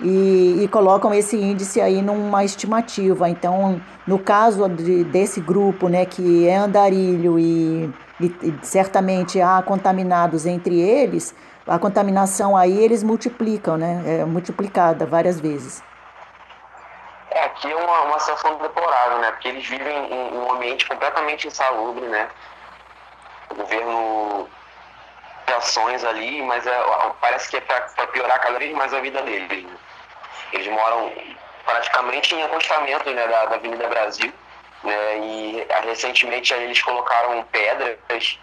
E, 0.00 0.64
e, 0.64 0.68
colocam 0.68 1.12
esse 1.14 1.36
índice 1.36 1.80
aí 1.80 2.02
numa 2.02 2.44
estimativa. 2.44 3.28
Então, 3.28 3.80
no 4.06 4.18
caso 4.18 4.68
de, 4.68 5.04
desse 5.04 5.40
grupo, 5.40 5.88
né, 5.88 6.04
que 6.04 6.48
é 6.48 6.56
andarilho 6.56 7.38
e, 7.38 7.92
e, 8.20 8.26
e, 8.26 8.58
certamente 8.62 9.40
há 9.40 9.62
contaminados 9.62 10.46
entre 10.46 10.80
eles, 10.80 11.34
a 11.66 11.78
contaminação 11.78 12.56
aí 12.56 12.76
eles 12.82 13.02
multiplicam, 13.02 13.76
né, 13.76 14.02
é 14.06 14.24
multiplicada 14.24 15.06
várias 15.06 15.38
vezes. 15.38 15.82
É, 17.30 17.44
aqui 17.44 17.70
é 17.70 17.76
uma, 17.76 18.02
uma 18.02 18.18
situação 18.18 18.58
deplorável, 18.58 19.18
né, 19.18 19.30
porque 19.32 19.48
eles 19.48 19.66
vivem 19.66 20.12
em 20.12 20.36
um 20.36 20.52
ambiente 20.52 20.86
completamente 20.88 21.46
insalubre, 21.46 22.06
né, 22.06 22.28
o 23.50 23.54
governo 23.54 24.48
ações 25.46 26.04
ali, 26.04 26.42
mas 26.42 26.66
é, 26.66 26.84
parece 27.20 27.48
que 27.50 27.56
é 27.56 27.60
para 27.60 28.06
piorar 28.08 28.40
cada 28.40 28.58
vez 28.58 28.72
mais 28.74 28.92
a 28.92 29.00
vida 29.00 29.22
deles. 29.22 29.66
Eles 30.52 30.66
moram 30.68 31.12
praticamente 31.64 32.34
em 32.34 32.42
acostamento 32.42 33.10
né, 33.10 33.26
da, 33.26 33.46
da 33.46 33.56
Avenida 33.56 33.88
Brasil. 33.88 34.32
Né, 34.82 35.18
e 35.18 35.66
recentemente 35.84 36.52
eles 36.52 36.82
colocaram 36.82 37.44
pedras, 37.52 38.38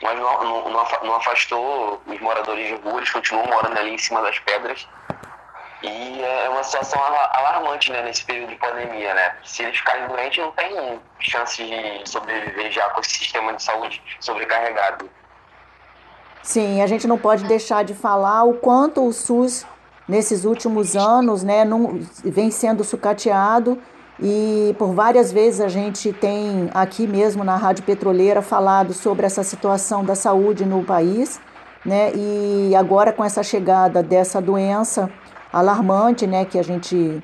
mas 0.00 0.18
não, 0.18 0.44
não, 0.44 0.70
não 1.02 1.14
afastou 1.16 2.00
os 2.06 2.20
moradores 2.20 2.68
de 2.68 2.74
rua, 2.74 2.98
eles 2.98 3.10
continuam 3.10 3.46
morando 3.46 3.78
ali 3.78 3.94
em 3.94 3.98
cima 3.98 4.22
das 4.22 4.38
pedras. 4.38 4.86
E 5.82 6.22
é 6.22 6.48
uma 6.48 6.62
situação 6.62 7.02
alarmante, 7.02 7.90
né, 7.90 8.02
nesse 8.02 8.24
período 8.24 8.50
de 8.50 8.56
pandemia, 8.56 9.12
né? 9.14 9.36
Se 9.42 9.64
eles 9.64 9.76
ficarem 9.76 10.06
doentes, 10.06 10.38
não 10.38 10.52
tem 10.52 11.00
chance 11.18 11.64
de 11.64 12.08
sobreviver 12.08 12.70
já 12.70 12.88
com 12.90 13.00
esse 13.00 13.10
sistema 13.10 13.52
de 13.52 13.62
saúde 13.62 14.00
sobrecarregado. 14.20 15.10
Sim, 16.42 16.82
a 16.82 16.86
gente 16.86 17.06
não 17.06 17.16
pode 17.16 17.44
deixar 17.44 17.84
de 17.84 17.94
falar 17.94 18.42
o 18.44 18.54
quanto 18.54 19.06
o 19.06 19.12
SUS, 19.12 19.64
nesses 20.08 20.44
últimos 20.44 20.96
anos, 20.96 21.42
né, 21.42 21.64
não, 21.64 22.00
vem 22.24 22.50
sendo 22.50 22.82
sucateado 22.82 23.78
e 24.20 24.74
por 24.78 24.92
várias 24.92 25.32
vezes 25.32 25.60
a 25.60 25.68
gente 25.68 26.12
tem 26.12 26.68
aqui 26.74 27.06
mesmo 27.06 27.42
na 27.44 27.56
Rádio 27.56 27.84
Petroleira 27.84 28.42
falado 28.42 28.92
sobre 28.92 29.24
essa 29.24 29.42
situação 29.42 30.04
da 30.04 30.14
saúde 30.14 30.64
no 30.64 30.84
país, 30.84 31.40
né? 31.84 32.12
E 32.14 32.74
agora 32.76 33.12
com 33.12 33.24
essa 33.24 33.42
chegada 33.42 34.02
dessa 34.02 34.40
doença 34.40 35.10
alarmante, 35.52 36.26
né, 36.26 36.44
que 36.44 36.58
a 36.58 36.62
gente 36.62 37.22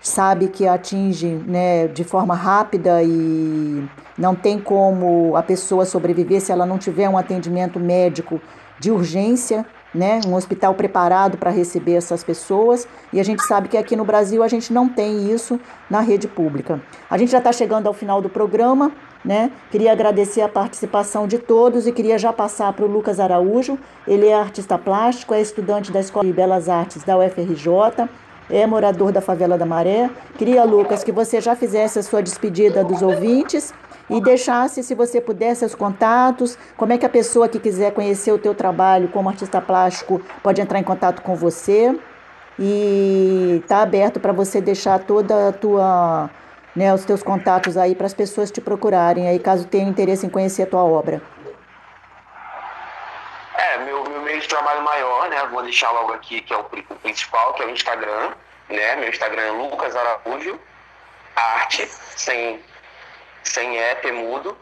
sabe 0.00 0.48
que 0.48 0.66
atinge, 0.66 1.26
né, 1.46 1.88
de 1.88 2.04
forma 2.04 2.34
rápida 2.34 3.02
e 3.02 3.84
não 4.16 4.34
tem 4.34 4.58
como 4.58 5.36
a 5.36 5.42
pessoa 5.42 5.84
sobreviver 5.84 6.40
se 6.40 6.52
ela 6.52 6.64
não 6.64 6.78
tiver 6.78 7.08
um 7.08 7.18
atendimento 7.18 7.80
médico 7.80 8.40
de 8.78 8.90
urgência, 8.90 9.66
né, 9.92 10.20
um 10.26 10.34
hospital 10.34 10.74
preparado 10.74 11.36
para 11.36 11.50
receber 11.50 11.94
essas 11.94 12.22
pessoas. 12.22 12.86
E 13.12 13.18
a 13.18 13.24
gente 13.24 13.42
sabe 13.42 13.68
que 13.68 13.76
aqui 13.76 13.96
no 13.96 14.04
Brasil 14.04 14.42
a 14.42 14.48
gente 14.48 14.72
não 14.72 14.88
tem 14.88 15.32
isso 15.32 15.58
na 15.90 16.00
rede 16.00 16.28
pública. 16.28 16.80
A 17.10 17.18
gente 17.18 17.32
já 17.32 17.38
está 17.38 17.52
chegando 17.52 17.86
ao 17.86 17.94
final 17.94 18.22
do 18.22 18.28
programa. 18.28 18.92
Né? 19.24 19.50
Queria 19.72 19.90
agradecer 19.90 20.42
a 20.42 20.48
participação 20.48 21.26
de 21.26 21.38
todos 21.38 21.88
e 21.88 21.92
queria 21.92 22.16
já 22.16 22.32
passar 22.32 22.72
para 22.72 22.84
o 22.84 22.88
Lucas 22.88 23.18
Araújo. 23.18 23.76
Ele 24.06 24.28
é 24.28 24.34
artista 24.34 24.78
plástico, 24.78 25.34
é 25.34 25.40
estudante 25.40 25.90
da 25.90 25.98
Escola 25.98 26.24
de 26.24 26.32
Belas 26.32 26.68
Artes 26.68 27.02
da 27.02 27.18
UFRJ, 27.18 28.08
é 28.50 28.66
morador 28.66 29.12
da 29.12 29.20
Favela 29.20 29.58
da 29.58 29.66
Maré. 29.66 30.10
Queria, 30.36 30.64
Lucas, 30.64 31.04
que 31.04 31.12
você 31.12 31.40
já 31.40 31.54
fizesse 31.54 31.98
a 31.98 32.02
sua 32.02 32.22
despedida 32.22 32.82
dos 32.82 33.02
ouvintes 33.02 33.72
e 34.08 34.20
deixasse, 34.20 34.82
se 34.82 34.94
você 34.94 35.20
puder, 35.20 35.54
seus 35.54 35.74
contatos, 35.74 36.56
como 36.76 36.92
é 36.92 36.98
que 36.98 37.04
a 37.04 37.10
pessoa 37.10 37.48
que 37.48 37.58
quiser 37.58 37.92
conhecer 37.92 38.32
o 38.32 38.38
teu 38.38 38.54
trabalho 38.54 39.08
como 39.08 39.28
artista 39.28 39.60
plástico 39.60 40.20
pode 40.42 40.60
entrar 40.60 40.78
em 40.78 40.84
contato 40.84 41.22
com 41.22 41.34
você. 41.34 41.94
E 42.58 43.60
está 43.62 43.82
aberto 43.82 44.18
para 44.18 44.32
você 44.32 44.60
deixar 44.60 44.98
toda 44.98 45.50
a 45.50 45.52
tua, 45.52 46.28
né, 46.74 46.92
os 46.92 47.04
teus 47.04 47.22
contatos 47.22 47.76
aí 47.76 47.94
para 47.94 48.06
as 48.06 48.14
pessoas 48.14 48.50
te 48.50 48.60
procurarem 48.60 49.28
aí, 49.28 49.38
caso 49.38 49.64
tenham 49.64 49.88
interesse 49.88 50.26
em 50.26 50.28
conhecer 50.28 50.62
a 50.62 50.66
tua 50.66 50.82
obra. 50.82 51.22
É, 53.56 53.84
meu, 53.84 54.02
meu 54.02 54.27
de 54.40 54.48
trabalho 54.48 54.82
maior, 54.82 55.28
né? 55.28 55.46
Vou 55.46 55.62
deixar 55.62 55.90
logo 55.90 56.12
aqui, 56.12 56.40
que 56.40 56.52
é 56.52 56.56
o, 56.56 56.60
o 56.60 56.96
principal, 56.96 57.54
que 57.54 57.62
é 57.62 57.66
o 57.66 57.70
Instagram, 57.70 58.32
né? 58.68 58.96
Meu 58.96 59.08
Instagram 59.08 59.42
é 59.42 59.50
Lucas 59.50 59.96
Araújo, 59.96 60.60
arte, 61.36 61.86
sem 62.16 62.62
sem 63.42 63.78
app, 63.78 64.10
mudo. 64.12 64.56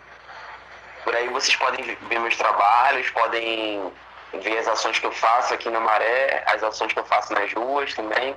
Por 1.04 1.14
aí 1.14 1.28
vocês 1.28 1.56
podem 1.56 1.84
ver 1.84 2.18
meus 2.18 2.36
trabalhos, 2.36 3.10
podem 3.10 3.92
ver 4.32 4.58
as 4.58 4.68
ações 4.68 4.98
que 4.98 5.06
eu 5.06 5.12
faço 5.12 5.54
aqui 5.54 5.68
na 5.70 5.80
Maré, 5.80 6.44
as 6.46 6.62
ações 6.62 6.92
que 6.92 6.98
eu 6.98 7.04
faço 7.04 7.32
nas 7.32 7.52
ruas 7.52 7.94
também. 7.94 8.36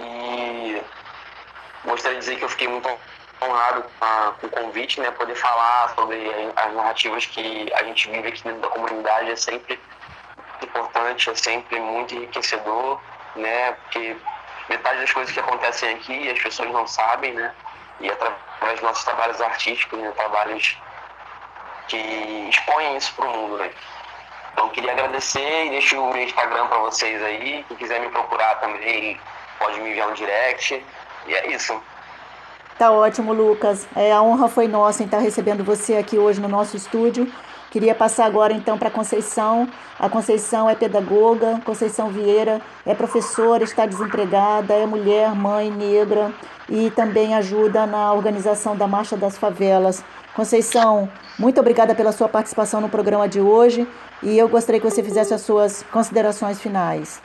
E 0.00 0.82
gostaria 1.84 2.18
de 2.18 2.24
dizer 2.24 2.36
que 2.36 2.44
eu 2.44 2.48
fiquei 2.48 2.68
muito 2.68 2.88
honrado 3.42 3.84
com 4.40 4.46
o 4.46 4.50
convite, 4.50 5.00
né? 5.00 5.10
Poder 5.10 5.34
falar 5.34 5.94
sobre 5.94 6.30
as 6.56 6.72
narrativas 6.72 7.26
que 7.26 7.72
a 7.74 7.82
gente 7.84 8.10
vive 8.10 8.28
aqui 8.28 8.42
dentro 8.44 8.60
da 8.60 8.68
comunidade 8.68 9.30
é 9.30 9.36
sempre 9.36 9.80
importante, 10.64 11.30
é 11.30 11.34
sempre 11.34 11.80
muito 11.80 12.14
enriquecedor, 12.14 13.00
né? 13.36 13.72
Porque 13.72 14.16
metade 14.68 15.00
das 15.00 15.12
coisas 15.12 15.32
que 15.32 15.40
acontecem 15.40 15.94
aqui 15.94 16.30
as 16.30 16.38
pessoas 16.38 16.70
não 16.70 16.86
sabem, 16.86 17.32
né? 17.34 17.54
E 18.00 18.10
através 18.10 18.74
dos 18.74 18.82
nossos 18.82 19.04
trabalhos 19.04 19.40
artísticos, 19.40 19.98
né, 19.98 20.12
trabalhos 20.16 20.76
que 21.88 21.96
expõem 22.48 22.96
isso 22.96 23.12
para 23.14 23.26
o 23.26 23.36
mundo. 23.36 23.56
Né? 23.58 23.70
Então, 24.52 24.68
queria 24.70 24.92
agradecer 24.92 25.66
e 25.66 25.70
deixo 25.70 26.00
o 26.00 26.12
meu 26.12 26.22
Instagram 26.22 26.66
para 26.66 26.78
vocês 26.78 27.22
aí. 27.22 27.64
Quem 27.66 27.76
quiser 27.76 28.00
me 28.00 28.08
procurar 28.08 28.56
também 28.56 29.18
pode 29.58 29.80
me 29.80 29.90
enviar 29.90 30.08
um 30.08 30.14
direct. 30.14 30.84
E 31.26 31.34
é 31.34 31.48
isso. 31.48 31.80
Tá 32.78 32.92
ótimo, 32.92 33.32
Lucas. 33.32 33.88
É, 33.96 34.12
a 34.12 34.22
honra 34.22 34.48
foi 34.48 34.68
nossa 34.68 35.02
em 35.02 35.06
estar 35.06 35.18
recebendo 35.18 35.64
você 35.64 35.96
aqui 35.96 36.16
hoje 36.16 36.40
no 36.40 36.48
nosso 36.48 36.76
estúdio. 36.76 37.32
Queria 37.70 37.94
passar 37.94 38.24
agora 38.24 38.52
então 38.52 38.78
para 38.78 38.90
Conceição. 38.90 39.68
A 39.98 40.08
Conceição 40.08 40.70
é 40.70 40.74
pedagoga, 40.74 41.60
Conceição 41.64 42.08
Vieira 42.08 42.60
é 42.86 42.94
professora, 42.94 43.62
está 43.62 43.84
desempregada, 43.84 44.72
é 44.74 44.86
mulher, 44.86 45.34
mãe, 45.34 45.70
negra 45.70 46.32
e 46.68 46.90
também 46.90 47.34
ajuda 47.34 47.86
na 47.86 48.12
organização 48.12 48.76
da 48.76 48.86
Marcha 48.86 49.16
das 49.16 49.36
Favelas. 49.36 50.02
Conceição, 50.34 51.10
muito 51.38 51.60
obrigada 51.60 51.94
pela 51.94 52.12
sua 52.12 52.28
participação 52.28 52.80
no 52.80 52.88
programa 52.88 53.28
de 53.28 53.40
hoje 53.40 53.86
e 54.22 54.38
eu 54.38 54.48
gostaria 54.48 54.80
que 54.80 54.88
você 54.88 55.02
fizesse 55.02 55.34
as 55.34 55.42
suas 55.42 55.82
considerações 55.90 56.60
finais. 56.60 57.20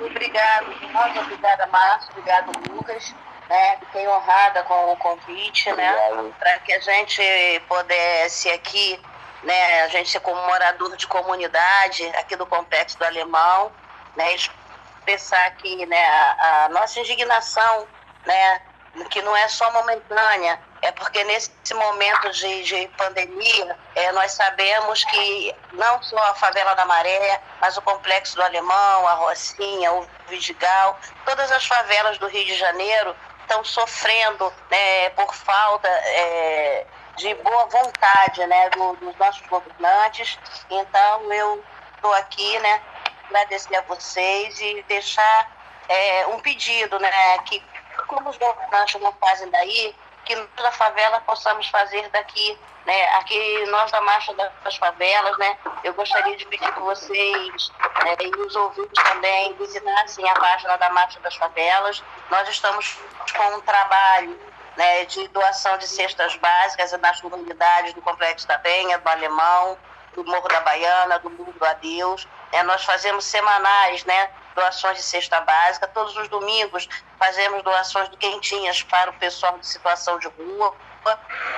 Obrigado, 0.00 0.66
muito 0.66 1.20
obrigada, 1.20 1.66
Márcio, 1.66 2.10
obrigado, 2.12 2.52
Lucas 2.72 3.14
né? 3.48 3.76
Fiquei 3.80 4.08
honrada 4.08 4.62
com 4.64 4.92
o 4.92 4.96
convite, 4.96 5.72
né? 5.72 5.94
Para 6.38 6.58
que 6.60 6.72
a 6.72 6.80
gente 6.80 7.62
pudesse 7.68 8.50
aqui, 8.50 9.00
né? 9.42 9.82
A 9.82 9.88
gente 9.88 10.10
ser 10.10 10.20
como 10.20 10.40
morador 10.46 10.96
de 10.96 11.06
comunidade 11.06 12.06
aqui 12.16 12.36
do 12.36 12.46
Complexo 12.46 12.98
do 12.98 13.04
Alemão, 13.04 13.72
né? 14.16 14.34
Expressar 14.34 15.46
aqui, 15.46 15.86
né? 15.86 16.04
A, 16.06 16.64
a 16.64 16.68
nossa 16.70 16.98
indignação, 17.00 17.86
né? 18.24 18.62
Que 19.10 19.20
não 19.22 19.36
é 19.36 19.46
só 19.48 19.70
momentânea, 19.72 20.58
é 20.82 20.92
porque 20.92 21.22
nesse 21.24 21.74
momento 21.74 22.30
de, 22.30 22.62
de 22.62 22.88
pandemia, 22.96 23.76
é, 23.94 24.12
nós 24.12 24.32
sabemos 24.32 25.04
que 25.04 25.54
não 25.72 26.02
só 26.02 26.16
a 26.16 26.34
favela 26.34 26.74
da 26.74 26.84
Maré, 26.84 27.40
mas 27.60 27.76
o 27.76 27.82
Complexo 27.82 28.36
do 28.36 28.42
Alemão, 28.42 29.06
a 29.06 29.14
Rocinha, 29.14 29.92
o 29.92 30.06
Vidigal, 30.28 30.98
todas 31.24 31.50
as 31.52 31.66
favelas 31.66 32.18
do 32.18 32.26
Rio 32.26 32.44
de 32.44 32.54
Janeiro 32.54 33.14
estão 33.46 33.64
sofrendo 33.64 34.52
né, 34.70 35.10
por 35.10 35.32
falta 35.32 35.88
é, 35.88 36.86
de 37.16 37.32
boa 37.36 37.66
vontade 37.66 38.44
né, 38.46 38.68
do, 38.70 38.94
dos 38.96 39.16
nossos 39.16 39.46
governantes. 39.46 40.38
Então, 40.68 41.32
eu 41.32 41.64
estou 41.94 42.12
aqui, 42.14 42.58
né, 42.58 42.82
agradecer 43.24 43.76
a 43.76 43.82
vocês 43.82 44.60
e 44.60 44.84
deixar 44.88 45.50
é, 45.88 46.26
um 46.26 46.40
pedido, 46.40 46.98
né, 46.98 47.38
que 47.44 47.62
como 48.08 48.28
os 48.28 48.36
governantes 48.36 49.00
não 49.00 49.12
fazem 49.14 49.48
daí, 49.50 49.94
que 50.26 50.34
nós 50.34 50.48
da 50.56 50.72
favela 50.72 51.20
possamos 51.20 51.68
fazer 51.68 52.08
daqui, 52.10 52.58
né? 52.84 53.16
Aqui 53.16 53.64
nós 53.66 53.90
da 53.90 54.00
Marcha 54.02 54.34
das 54.34 54.76
Favelas, 54.76 55.38
né? 55.38 55.56
Eu 55.84 55.94
gostaria 55.94 56.36
de 56.36 56.44
pedir 56.46 56.70
que 56.72 56.80
vocês 56.80 57.72
né, 58.04 58.16
e 58.20 58.40
os 58.40 58.56
ouvintes 58.56 59.02
também 59.04 59.54
visitassem 59.54 60.28
a 60.28 60.34
página 60.34 60.76
da 60.76 60.90
Marcha 60.90 61.18
das 61.20 61.36
Favelas. 61.36 62.02
Nós 62.30 62.48
estamos 62.48 62.98
com 63.34 63.56
um 63.56 63.60
trabalho 63.60 64.38
né, 64.76 65.04
de 65.06 65.26
doação 65.28 65.78
de 65.78 65.86
cestas 65.86 66.36
básicas 66.36 66.92
nas 67.00 67.20
comunidades 67.20 67.94
do 67.94 68.02
Complexo 68.02 68.46
da 68.46 68.58
Penha, 68.58 68.98
do 68.98 69.08
Alemão, 69.08 69.78
do 70.22 70.30
Morro 70.30 70.48
da 70.48 70.60
Baiana, 70.60 71.18
do 71.18 71.30
Mundo 71.30 71.52
do 71.52 71.64
Adeus. 71.64 72.26
É, 72.52 72.62
nós 72.62 72.84
fazemos 72.84 73.24
semanais, 73.24 74.04
né? 74.04 74.30
doações 74.54 74.96
de 74.96 75.02
cesta 75.02 75.40
básica. 75.42 75.86
Todos 75.88 76.16
os 76.16 76.28
domingos 76.28 76.88
fazemos 77.18 77.62
doações 77.62 78.08
de 78.10 78.16
quentinhas 78.16 78.82
para 78.82 79.10
o 79.10 79.14
pessoal 79.14 79.58
de 79.58 79.66
situação 79.66 80.18
de 80.18 80.28
rua. 80.28 80.74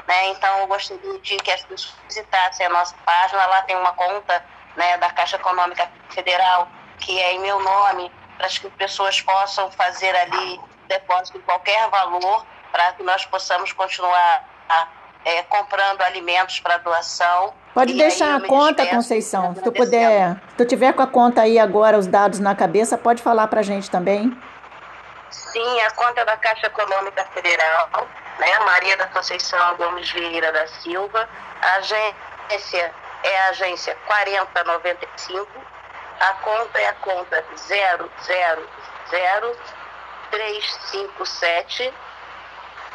Né? 0.07 0.29
Então, 0.29 0.59
eu 0.59 0.67
gostaria 0.67 1.19
de 1.21 1.37
que 1.37 1.51
as 1.51 1.63
pessoas 1.63 1.95
visitassem 2.07 2.67
a 2.67 2.69
nossa 2.69 2.95
página. 3.07 3.47
Lá 3.47 3.63
tem 3.63 3.77
uma 3.77 3.93
conta 3.93 4.45
né, 4.77 4.99
da 4.99 5.11
Caixa 5.11 5.37
Econômica 5.37 5.91
Federal, 6.11 6.69
que 6.99 7.19
é 7.19 7.33
em 7.33 7.39
meu 7.41 7.61
nome, 7.61 8.13
para 8.37 8.49
que 8.49 8.67
as 8.67 8.73
pessoas 8.75 9.21
possam 9.21 9.71
fazer 9.73 10.15
ali 10.15 10.61
depósito 10.87 11.39
de 11.39 11.45
qualquer 11.45 11.89
valor, 11.91 12.45
para 12.73 12.93
que 12.93 13.03
nós 13.03 13.25
possamos 13.27 13.73
continuar 13.73 14.45
a, 14.69 14.89
é, 15.25 15.43
comprando 15.43 16.03
alimentos 16.03 16.61
para 16.61 16.79
doação. 16.79 17.53
Pode 17.75 17.95
deixar 17.95 18.35
a 18.35 18.41
conta, 18.47 18.87
Conceição. 18.87 19.55
Se 19.55 19.63
tu 19.63 19.73
puder, 19.73 20.35
se 20.49 20.57
tu 20.57 20.65
tiver 20.65 20.93
com 20.93 21.03
a 21.03 21.07
conta 21.07 21.43
aí 21.43 21.59
agora, 21.59 21.99
os 21.99 22.07
dados 22.07 22.39
na 22.39 22.55
cabeça, 22.55 22.99
pode 22.99 23.23
falar 23.23 23.47
para 23.47 23.61
a 23.61 23.63
gente 23.63 23.91
também. 23.91 24.37
Sim, 25.31 25.81
a 25.83 25.91
conta 25.93 26.25
da 26.25 26.37
Caixa 26.37 26.67
Econômica 26.67 27.25
Federal, 27.35 28.09
né? 28.39 28.59
Maria 28.61 28.97
da 28.97 29.07
Conceição 29.09 29.77
Gomes 29.77 30.11
Vieira 30.11 30.51
da 30.53 30.67
Silva. 30.67 31.29
A 31.63 31.75
agência 31.77 32.93
é 33.23 33.41
a 33.41 33.49
agência 33.51 33.97
4095. 34.07 35.49
A 36.21 36.33
conta 36.35 36.79
é 36.81 36.89
a 36.89 36.95
conta 36.95 37.45
000 37.55 38.11
357 40.31 41.95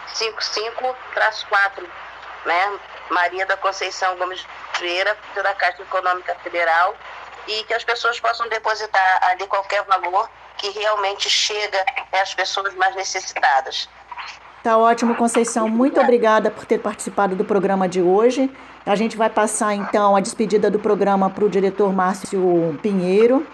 55 0.07 0.95
4, 1.49 1.89
né? 2.45 2.79
Maria 3.09 3.45
da 3.45 3.57
Conceição 3.57 4.17
Gomes 4.17 4.45
Vieira, 4.79 5.17
da 5.35 5.53
Caixa 5.53 5.81
Econômica 5.81 6.35
Federal. 6.43 6.95
e 7.45 7.63
que 7.65 7.73
as 7.73 7.83
pessoas 7.83 8.17
possam 8.21 8.47
depositar 8.47 9.19
ali 9.23 9.45
qualquer 9.47 9.83
valor 9.83 10.29
que 10.57 10.69
realmente 10.69 11.29
chega 11.29 11.83
às 12.13 12.33
pessoas 12.33 12.73
mais 12.75 12.95
necessitadas. 12.95 13.89
Tá 14.63 14.77
ótimo, 14.77 15.13
Conceição. 15.15 15.67
Muito 15.67 15.99
obrigada 15.99 16.49
por 16.49 16.63
ter 16.63 16.79
participado 16.79 17.35
do 17.35 17.43
programa 17.43 17.85
de 17.89 18.01
hoje. 18.01 18.49
A 18.85 18.95
gente 18.95 19.17
vai 19.17 19.29
passar 19.29 19.73
então 19.73 20.15
a 20.15 20.21
despedida 20.21 20.71
do 20.71 20.79
programa 20.79 21.29
para 21.29 21.43
o 21.43 21.49
diretor 21.49 21.91
Márcio 21.91 22.79
Pinheiro. 22.81 23.45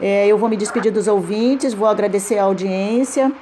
É, 0.00 0.26
eu 0.26 0.38
vou 0.38 0.48
me 0.48 0.56
despedir 0.56 0.92
dos 0.92 1.08
ouvintes, 1.08 1.74
vou 1.74 1.88
agradecer 1.88 2.38
a 2.38 2.44
audiência 2.44 3.32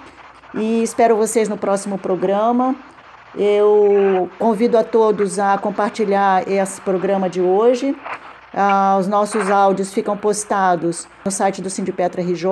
e 0.54 0.82
espero 0.82 1.14
vocês 1.16 1.48
no 1.48 1.58
próximo 1.58 1.98
programa. 1.98 2.74
Eu 3.36 4.28
convido 4.38 4.76
a 4.76 4.84
todos 4.84 5.38
a 5.38 5.56
compartilhar 5.58 6.50
esse 6.50 6.80
programa 6.80 7.30
de 7.30 7.40
hoje. 7.40 7.96
Ah, 8.52 8.96
os 8.98 9.06
nossos 9.06 9.48
áudios 9.48 9.94
ficam 9.94 10.16
postados 10.16 11.06
no 11.24 11.30
site 11.30 11.62
do 11.62 11.70
Sindipetra 11.70 12.20
RJ, 12.20 12.48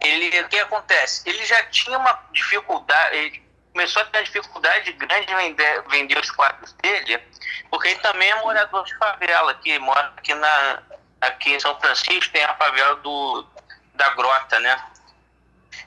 ele, 0.00 0.40
o 0.40 0.48
que 0.48 0.58
acontece? 0.58 1.28
Ele 1.28 1.44
já 1.44 1.62
tinha 1.64 1.98
uma 1.98 2.12
dificuldade, 2.32 3.16
ele 3.16 3.44
começou 3.72 4.02
a 4.02 4.04
ter 4.06 4.18
uma 4.18 4.24
dificuldade 4.24 4.92
grande 4.92 5.32
em 5.32 5.36
vender, 5.36 5.82
vender 5.88 6.18
os 6.18 6.30
quadros 6.30 6.72
dele, 6.74 7.18
porque 7.70 7.88
ele 7.88 8.00
também 8.00 8.30
é 8.30 8.34
morador 8.42 8.84
de 8.84 8.96
favela, 8.98 9.54
que 9.54 9.78
mora 9.78 10.12
aqui, 10.16 10.34
na, 10.34 10.82
aqui 11.20 11.52
em 11.52 11.60
São 11.60 11.78
Francisco, 11.80 12.32
tem 12.32 12.44
a 12.44 12.54
favela 12.54 12.96
do, 12.96 13.46
da 13.94 14.10
Grota, 14.10 14.60
né? 14.60 14.80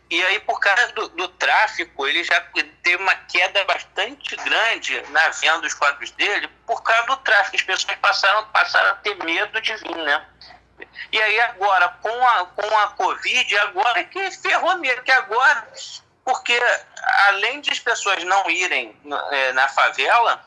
E 0.10 0.24
aí, 0.24 0.40
por 0.40 0.60
causa 0.60 0.88
do, 0.94 1.10
do 1.10 1.28
tráfico, 1.28 2.08
ele 2.08 2.24
já 2.24 2.40
teve 2.82 3.02
uma 3.02 3.16
queda 3.16 3.64
bastante 3.66 4.36
grande 4.38 5.02
na 5.10 5.30
venda 5.30 5.62
dos 5.62 5.74
quadros 5.74 6.12
dele, 6.12 6.48
por 6.66 6.82
causa 6.82 7.08
do 7.08 7.18
tráfico. 7.18 7.58
As 7.58 7.64
pessoas 7.64 7.98
passaram, 7.98 8.48
passaram 8.48 8.92
a 8.92 8.96
ter 8.96 9.16
medo 9.24 9.60
de 9.62 9.76
vir, 9.76 9.98
né? 9.98 10.26
E 11.12 11.22
aí 11.22 11.40
agora, 11.42 11.90
com 12.02 12.28
a, 12.28 12.46
com 12.46 12.78
a 12.78 12.88
Covid, 12.90 13.58
agora 13.60 14.00
é 14.00 14.04
que 14.04 14.32
ferrou 14.32 14.78
mesmo, 14.78 15.04
que 15.04 15.12
agora, 15.12 15.68
porque 16.24 16.58
além 17.28 17.62
de 17.62 17.72
as 17.72 17.80
pessoas 17.80 18.24
não 18.24 18.50
irem 18.50 18.96
é, 19.32 19.52
na 19.54 19.68
favela, 19.70 20.46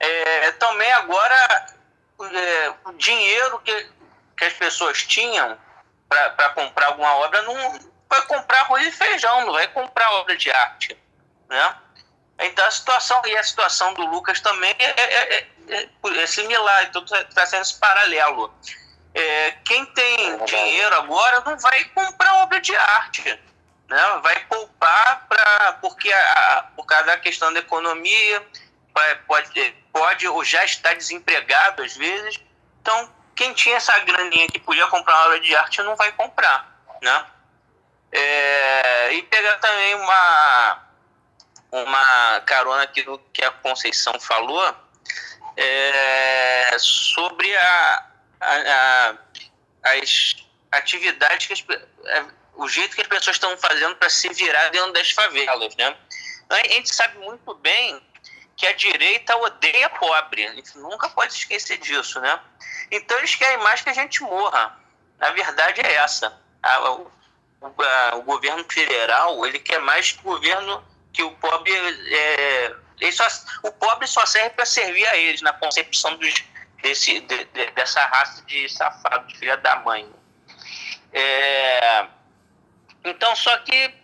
é, 0.00 0.52
também 0.52 0.90
agora 0.92 1.66
é, 2.20 2.74
o 2.84 2.92
dinheiro 2.94 3.60
que, 3.60 3.90
que 4.36 4.44
as 4.44 4.52
pessoas 4.54 5.02
tinham 5.04 5.58
para 6.08 6.48
comprar 6.50 6.86
alguma 6.86 7.14
obra 7.16 7.42
não 7.42 7.78
vai 8.08 8.22
comprar 8.22 8.60
arroz 8.60 8.86
e 8.86 8.90
feijão, 8.90 9.44
não 9.44 9.52
vai 9.52 9.68
comprar 9.68 10.10
obra 10.14 10.36
de 10.36 10.50
arte, 10.50 10.96
né? 11.48 11.76
Então 12.40 12.64
a 12.64 12.70
situação 12.70 13.20
e 13.26 13.36
a 13.36 13.42
situação 13.42 13.92
do 13.94 14.06
Lucas 14.06 14.40
também 14.40 14.74
é, 14.78 14.84
é, 14.84 15.38
é, 15.38 15.48
é, 15.68 15.88
é 16.22 16.26
similar, 16.26 16.84
então 16.84 17.04
está 17.04 17.24
tá 17.24 17.46
sendo 17.46 17.62
esse 17.62 17.78
paralelo. 17.78 18.54
É, 19.14 19.52
quem 19.64 19.84
tem 19.86 20.30
é 20.30 20.36
dinheiro 20.44 20.94
agora 20.94 21.40
não 21.40 21.58
vai 21.58 21.84
comprar 21.86 22.42
obra 22.42 22.60
de 22.60 22.74
arte, 22.76 23.40
né? 23.88 24.20
vai 24.22 24.38
poupar 24.46 25.26
para 25.28 25.72
porque 25.80 26.12
a, 26.12 26.66
por 26.76 26.86
causa 26.86 27.06
da 27.06 27.16
questão 27.16 27.52
da 27.52 27.60
economia 27.60 28.46
pode 29.26 29.74
pode 29.92 30.28
ou 30.28 30.44
já 30.44 30.64
está 30.64 30.94
desempregado 30.94 31.82
às 31.82 31.96
vezes, 31.96 32.40
então 32.80 33.12
quem 33.38 33.54
tinha 33.54 33.76
essa 33.76 33.96
graninha 34.00 34.48
que 34.48 34.58
podia 34.58 34.88
comprar 34.88 35.14
uma 35.14 35.26
obra 35.26 35.40
de 35.40 35.54
arte 35.54 35.80
não 35.82 35.94
vai 35.94 36.10
comprar, 36.10 36.76
né? 37.00 37.24
É, 38.10 39.12
e 39.12 39.22
pegar 39.22 39.58
também 39.58 39.94
uma 39.94 40.84
uma 41.70 42.40
carona 42.40 42.82
aqui 42.82 43.02
do 43.04 43.16
que 43.32 43.44
a 43.44 43.50
Conceição 43.52 44.18
falou 44.18 44.74
é, 45.56 46.76
sobre 46.78 47.54
a, 47.56 48.06
a, 48.40 48.54
a, 48.56 49.14
as 49.84 50.36
atividades 50.72 51.46
que 51.46 51.52
as, 51.52 51.64
é, 52.06 52.24
o 52.56 52.66
jeito 52.66 52.96
que 52.96 53.02
as 53.02 53.06
pessoas 53.06 53.36
estão 53.36 53.56
fazendo 53.56 53.94
para 53.96 54.10
se 54.10 54.28
virar 54.30 54.70
dentro 54.70 54.92
das 54.92 55.12
favelas, 55.12 55.76
né? 55.76 55.96
A 56.48 56.56
gente 56.66 56.92
sabe 56.92 57.18
muito 57.18 57.54
bem 57.56 58.02
que 58.58 58.66
a 58.66 58.74
direita 58.74 59.36
odeia 59.36 59.88
pobre, 59.88 60.44
a 60.44 60.52
gente 60.52 60.76
nunca 60.76 61.08
pode 61.08 61.32
esquecer 61.32 61.78
disso, 61.78 62.20
né? 62.20 62.40
Então 62.90 63.16
eles 63.18 63.36
querem 63.36 63.58
mais 63.58 63.80
que 63.82 63.88
a 63.88 63.94
gente 63.94 64.20
morra. 64.20 64.76
A 65.20 65.30
verdade 65.30 65.80
é 65.80 65.94
essa. 65.94 66.36
A, 66.60 66.90
o, 66.90 67.10
a, 67.62 68.16
o 68.16 68.22
governo 68.22 68.64
federal 68.68 69.46
ele 69.46 69.60
quer 69.60 69.78
mais 69.78 70.10
que 70.10 70.18
o 70.18 70.32
governo 70.32 70.84
que 71.12 71.22
o 71.22 71.30
pobre 71.36 71.72
é, 71.72 72.74
só, 73.12 73.28
o 73.62 73.70
pobre 73.70 74.08
só 74.08 74.26
serve 74.26 74.50
para 74.50 74.66
servir 74.66 75.06
a 75.06 75.16
eles 75.16 75.40
na 75.40 75.52
concepção 75.52 76.16
dos, 76.16 76.44
desse, 76.82 77.20
de, 77.20 77.44
de, 77.44 77.70
dessa 77.70 78.04
raça 78.06 78.42
de 78.44 78.68
safado, 78.68 79.28
de 79.28 79.38
filha 79.38 79.56
da 79.56 79.76
mãe. 79.76 80.12
É, 81.12 82.06
então, 83.04 83.36
só 83.36 83.56
que 83.58 83.94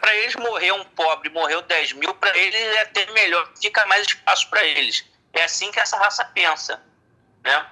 para 0.00 0.14
eles 0.16 0.36
morrer 0.36 0.72
um 0.72 0.84
pobre, 0.84 1.30
morreu 1.30 1.62
10 1.62 1.94
mil, 1.94 2.14
para 2.14 2.36
eles 2.36 2.60
é 2.76 2.84
ter 2.86 3.10
melhor, 3.12 3.50
fica 3.60 3.84
mais 3.86 4.06
espaço 4.06 4.48
para 4.48 4.62
eles. 4.64 5.04
É 5.32 5.44
assim 5.44 5.70
que 5.70 5.80
essa 5.80 5.96
raça 5.96 6.24
pensa. 6.24 6.82
Né? 7.42 7.66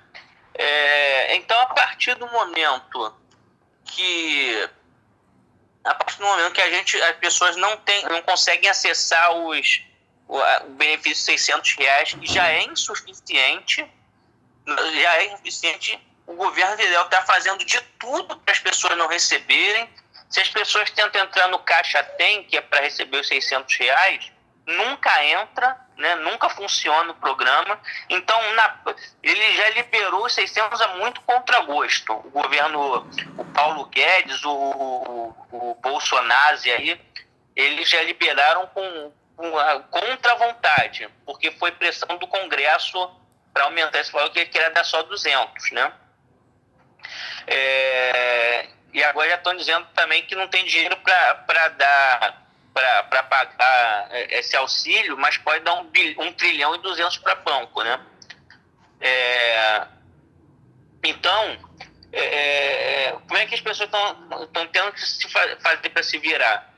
É, 0.55 1.37
então, 1.37 1.59
a 1.61 1.66
partir 1.66 2.14
do 2.14 2.27
momento 2.29 3.14
que 3.85 4.68
a 5.85 5.94
partir 5.94 6.18
do 6.18 6.25
momento 6.25 6.53
que 6.53 6.61
a 6.61 6.71
gente, 6.71 7.01
as 7.01 7.16
pessoas 7.16 7.57
não, 7.57 7.77
tem, 7.79 8.05
não 8.05 8.21
conseguem 8.23 8.68
acessar 8.68 9.33
os, 9.33 9.83
o, 10.27 10.38
o 10.38 10.71
benefício 10.71 11.35
de 11.35 11.40
600 11.40 11.73
reais, 11.77 12.12
que 12.12 12.27
já 12.27 12.49
é 12.49 12.64
insuficiente, 12.64 13.87
já 14.66 15.16
é 15.16 15.33
insuficiente. 15.33 15.99
O 16.27 16.35
governo 16.35 16.77
federal 16.77 17.07
está 17.07 17.23
fazendo 17.23 17.64
de 17.64 17.81
tudo 17.99 18.37
para 18.37 18.53
as 18.53 18.59
pessoas 18.59 18.99
não 18.99 19.09
receberem. 19.09 19.88
Se 20.29 20.41
as 20.41 20.49
pessoas 20.49 20.91
tentam 20.91 21.23
entrar 21.23 21.49
no 21.49 21.59
Caixa 21.61 22.03
Tem, 22.03 22.45
que 22.45 22.57
é 22.57 22.61
para 22.61 22.81
receber 22.81 23.19
os 23.19 23.29
600 23.29 23.75
reais, 23.77 24.33
nunca 24.67 25.25
entra, 25.25 25.77
né? 25.97 26.14
nunca 26.17 26.51
funciona 26.51 27.11
o 27.11 27.14
programa. 27.14 27.81
Então, 28.11 28.38
na, 28.53 28.79
ele 29.23 29.57
já 29.57 29.71
liberou 29.71 30.27
os 30.27 30.35
600 30.35 30.81
a 30.81 30.88
muito 30.97 31.21
contragosto. 31.23 32.12
O 32.12 32.31
governo, 32.31 33.09
o 33.38 33.45
Paulo 33.47 33.87
Guedes, 33.87 34.45
o, 34.45 34.51
o, 34.51 35.35
o 35.51 35.75
Bolsonaro 35.77 36.59
aí, 36.67 37.01
eles 37.57 37.88
já 37.88 38.03
liberaram 38.03 38.67
com, 38.69 39.12
com 39.35 39.51
contra 39.91 40.35
vontade, 40.37 41.09
porque 41.25 41.51
foi 41.53 41.73
pressão 41.73 42.17
do 42.19 42.27
Congresso 42.27 43.11
para 43.53 43.65
aumentar 43.65 43.98
esse 43.98 44.13
valor, 44.13 44.31
que 44.31 44.40
ele 44.40 44.50
queria 44.50 44.71
dar 44.71 44.85
só 44.85 45.02
200, 45.02 45.73
né? 45.73 45.92
É, 47.46 48.69
e 48.93 49.03
agora 49.05 49.29
já 49.29 49.37
estão 49.37 49.57
dizendo 49.57 49.87
também 49.95 50.25
que 50.25 50.35
não 50.35 50.49
tem 50.49 50.65
dinheiro 50.65 50.97
para 50.99 51.69
dar 51.69 52.49
para 52.73 53.23
pagar 53.25 54.09
é, 54.11 54.39
esse 54.39 54.57
auxílio, 54.57 55.17
mas 55.19 55.37
pode 55.39 55.65
dar 55.65 55.75
um, 55.75 55.91
um 56.19 56.33
trilhão 56.33 56.75
e 56.75 56.79
duzentos 56.79 57.19
para 57.19 57.35
banco, 57.35 57.83
né? 57.83 58.01
É, 59.01 59.87
então, 61.03 61.59
é, 62.13 63.07
é, 63.07 63.13
como 63.13 63.37
é 63.37 63.47
que 63.47 63.55
as 63.55 63.61
pessoas 63.61 63.89
estão 63.89 64.67
tendo 64.69 64.93
que 64.93 65.01
se 65.01 65.29
fazer 65.29 65.89
para 65.91 66.03
se 66.03 66.19
virar? 66.19 66.73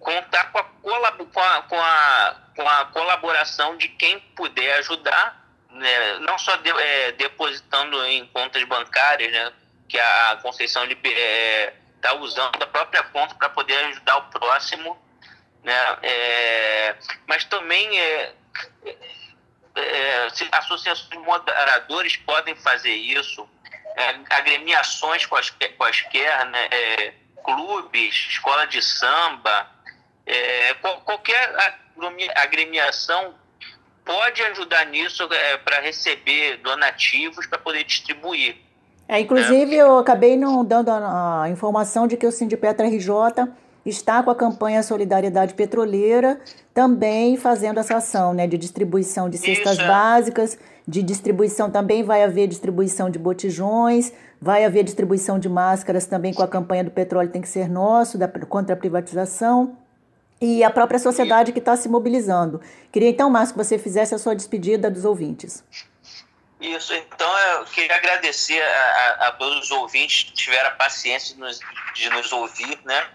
Contar 0.00 0.50
com 0.52 0.58
a, 0.58 0.64
com, 0.64 1.40
a, 1.40 1.62
com, 1.62 1.80
a, 1.80 2.36
com 2.54 2.68
a 2.68 2.84
colaboração 2.86 3.76
de 3.76 3.88
quem 3.88 4.20
puder 4.36 4.78
ajudar, 4.78 5.42
né? 5.70 6.18
não 6.20 6.38
só 6.38 6.56
de, 6.56 6.70
é, 6.70 7.12
depositando 7.12 8.04
em 8.06 8.26
contas 8.26 8.62
bancárias, 8.64 9.32
né? 9.32 9.52
Que 9.88 9.98
a 9.98 10.38
Conceição 10.42 10.84
está 10.84 12.10
é, 12.10 12.18
usando 12.18 12.62
a 12.62 12.66
própria 12.66 13.02
conta 13.04 13.34
para 13.34 13.48
poder 13.48 13.76
ajudar 13.86 14.16
o 14.18 14.22
próximo, 14.30 14.98
né? 15.62 15.98
É, 16.02 16.96
mas 17.26 17.44
também 17.44 17.98
é, 17.98 18.34
é, 19.74 20.28
associações 20.52 21.08
de 21.08 21.18
moderadores 21.18 22.16
podem 22.18 22.54
fazer 22.56 22.92
isso, 22.92 23.48
é, 23.96 24.36
agremiações 24.36 25.26
quaisquer, 25.26 25.76
quaisquer 25.76 26.46
né, 26.46 26.68
é, 26.70 27.14
clubes, 27.44 28.14
escola 28.30 28.66
de 28.66 28.80
samba, 28.82 29.70
é, 30.26 30.74
qualquer 30.74 31.54
agremiação 32.36 33.38
pode 34.04 34.42
ajudar 34.42 34.86
nisso 34.86 35.22
é, 35.32 35.56
para 35.58 35.80
receber 35.80 36.58
donativos 36.58 37.46
para 37.46 37.58
poder 37.58 37.84
distribuir. 37.84 38.56
É, 39.08 39.20
inclusive, 39.20 39.74
eu 39.74 39.98
acabei 39.98 40.36
não 40.36 40.64
dando 40.64 40.88
a, 40.90 41.42
a 41.42 41.50
informação 41.50 42.06
de 42.06 42.16
que 42.16 42.26
o 42.26 42.32
Sindipetra 42.32 42.86
RJ 42.86 43.48
está 43.84 44.22
com 44.22 44.30
a 44.30 44.34
campanha 44.34 44.82
Solidariedade 44.82 45.54
Petroleira 45.54 46.40
também 46.72 47.36
fazendo 47.36 47.78
essa 47.78 47.96
ação 47.96 48.32
né, 48.32 48.46
de 48.46 48.56
distribuição 48.56 49.28
de 49.28 49.36
cestas 49.36 49.76
Isso. 49.76 49.86
Básicas, 49.86 50.58
de 50.86 51.02
distribuição 51.02 51.70
também 51.70 52.02
vai 52.02 52.22
haver 52.22 52.46
distribuição 52.46 53.10
de 53.10 53.18
botijões, 53.18 54.12
vai 54.40 54.64
haver 54.64 54.84
distribuição 54.84 55.38
de 55.38 55.48
máscaras 55.48 56.06
também 56.06 56.32
com 56.32 56.42
a 56.42 56.48
campanha 56.48 56.84
do 56.84 56.90
petróleo 56.90 57.30
tem 57.30 57.42
que 57.42 57.48
ser 57.48 57.68
nosso, 57.68 58.18
da, 58.18 58.28
contra 58.28 58.74
a 58.74 58.78
privatização. 58.78 59.76
E 60.40 60.62
a 60.62 60.68
própria 60.68 60.98
sociedade 60.98 61.52
que 61.52 61.58
está 61.58 61.76
se 61.76 61.88
mobilizando. 61.88 62.60
Queria 62.92 63.08
então, 63.08 63.30
Márcio, 63.30 63.54
que 63.54 63.64
você 63.64 63.78
fizesse 63.78 64.14
a 64.14 64.18
sua 64.18 64.34
despedida 64.34 64.90
dos 64.90 65.04
ouvintes. 65.04 65.64
Isso, 66.64 66.94
então 66.94 67.38
eu 67.38 67.64
queria 67.66 67.94
agradecer 67.94 68.62
a, 68.62 69.26
a, 69.26 69.32
todos 69.32 69.64
os 69.64 69.70
ouvintes 69.70 70.24
que 70.24 70.32
tiveram 70.32 70.68
a 70.68 70.72
paciência 70.72 71.34
de 71.34 71.40
nos, 71.40 71.60
de 71.94 72.08
nos 72.08 72.32
ouvir, 72.32 72.78
né? 72.84 73.06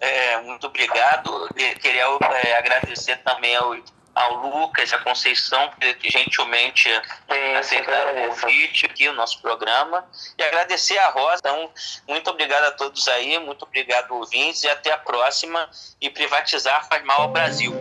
É, 0.00 0.40
muito 0.40 0.66
obrigado. 0.68 1.48
Queria 1.54 2.04
é, 2.44 2.56
agradecer 2.56 3.16
também 3.18 3.54
ao, 3.56 3.76
ao 4.14 4.34
Lucas, 4.36 4.90
a 4.94 4.98
Conceição, 4.98 5.70
que 6.00 6.10
gentilmente 6.10 6.88
é, 7.28 7.56
aceitaram 7.56 8.24
o 8.24 8.28
convite 8.28 8.86
aqui, 8.86 9.06
o 9.06 9.12
nosso 9.12 9.42
programa. 9.42 10.08
E 10.38 10.42
agradecer 10.42 10.96
a 10.96 11.10
Rosa. 11.10 11.40
Então, 11.40 11.70
muito 12.08 12.30
obrigado 12.30 12.64
a 12.64 12.72
todos 12.72 13.06
aí, 13.08 13.38
muito 13.38 13.64
obrigado, 13.64 14.12
ouvintes, 14.12 14.64
e 14.64 14.68
até 14.70 14.92
a 14.92 14.98
próxima. 14.98 15.68
E 16.00 16.08
privatizar 16.08 16.88
faz 16.88 17.04
mal 17.04 17.22
ao 17.22 17.28
Brasil. 17.28 17.74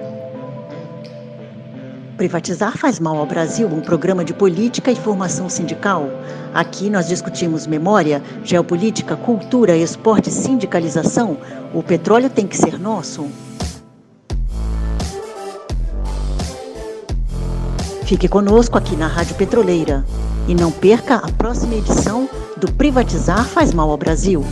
Privatizar 2.18 2.78
faz 2.78 3.00
mal 3.00 3.18
ao 3.18 3.26
Brasil, 3.26 3.68
um 3.68 3.82
programa 3.82 4.24
de 4.24 4.36
política 4.36 4.92
e 4.92 4.96
formação 4.96 5.50
sindical. 5.50 6.08
Aqui 6.54 6.88
nós 6.88 7.08
discutimos 7.08 7.66
memória, 7.66 8.22
geopolítica, 8.44 9.16
cultura, 9.16 9.76
esporte, 9.76 10.30
sindicalização. 10.30 11.38
O 11.74 11.82
petróleo 11.82 12.30
tem 12.30 12.46
que 12.46 12.56
ser 12.56 12.80
nosso. 12.80 13.28
Fique 18.06 18.28
conosco 18.28 18.78
aqui 18.78 18.96
na 18.96 19.08
Rádio 19.08 19.36
Petroleira 19.36 20.06
e 20.48 20.54
não 20.54 20.72
perca 20.72 21.16
a 21.16 21.32
próxima 21.32 21.74
edição 21.74 22.30
do 22.58 22.72
Privatizar 22.74 23.44
faz 23.46 23.74
mal 23.74 23.90
ao 23.90 23.98
Brasil. 23.98 24.46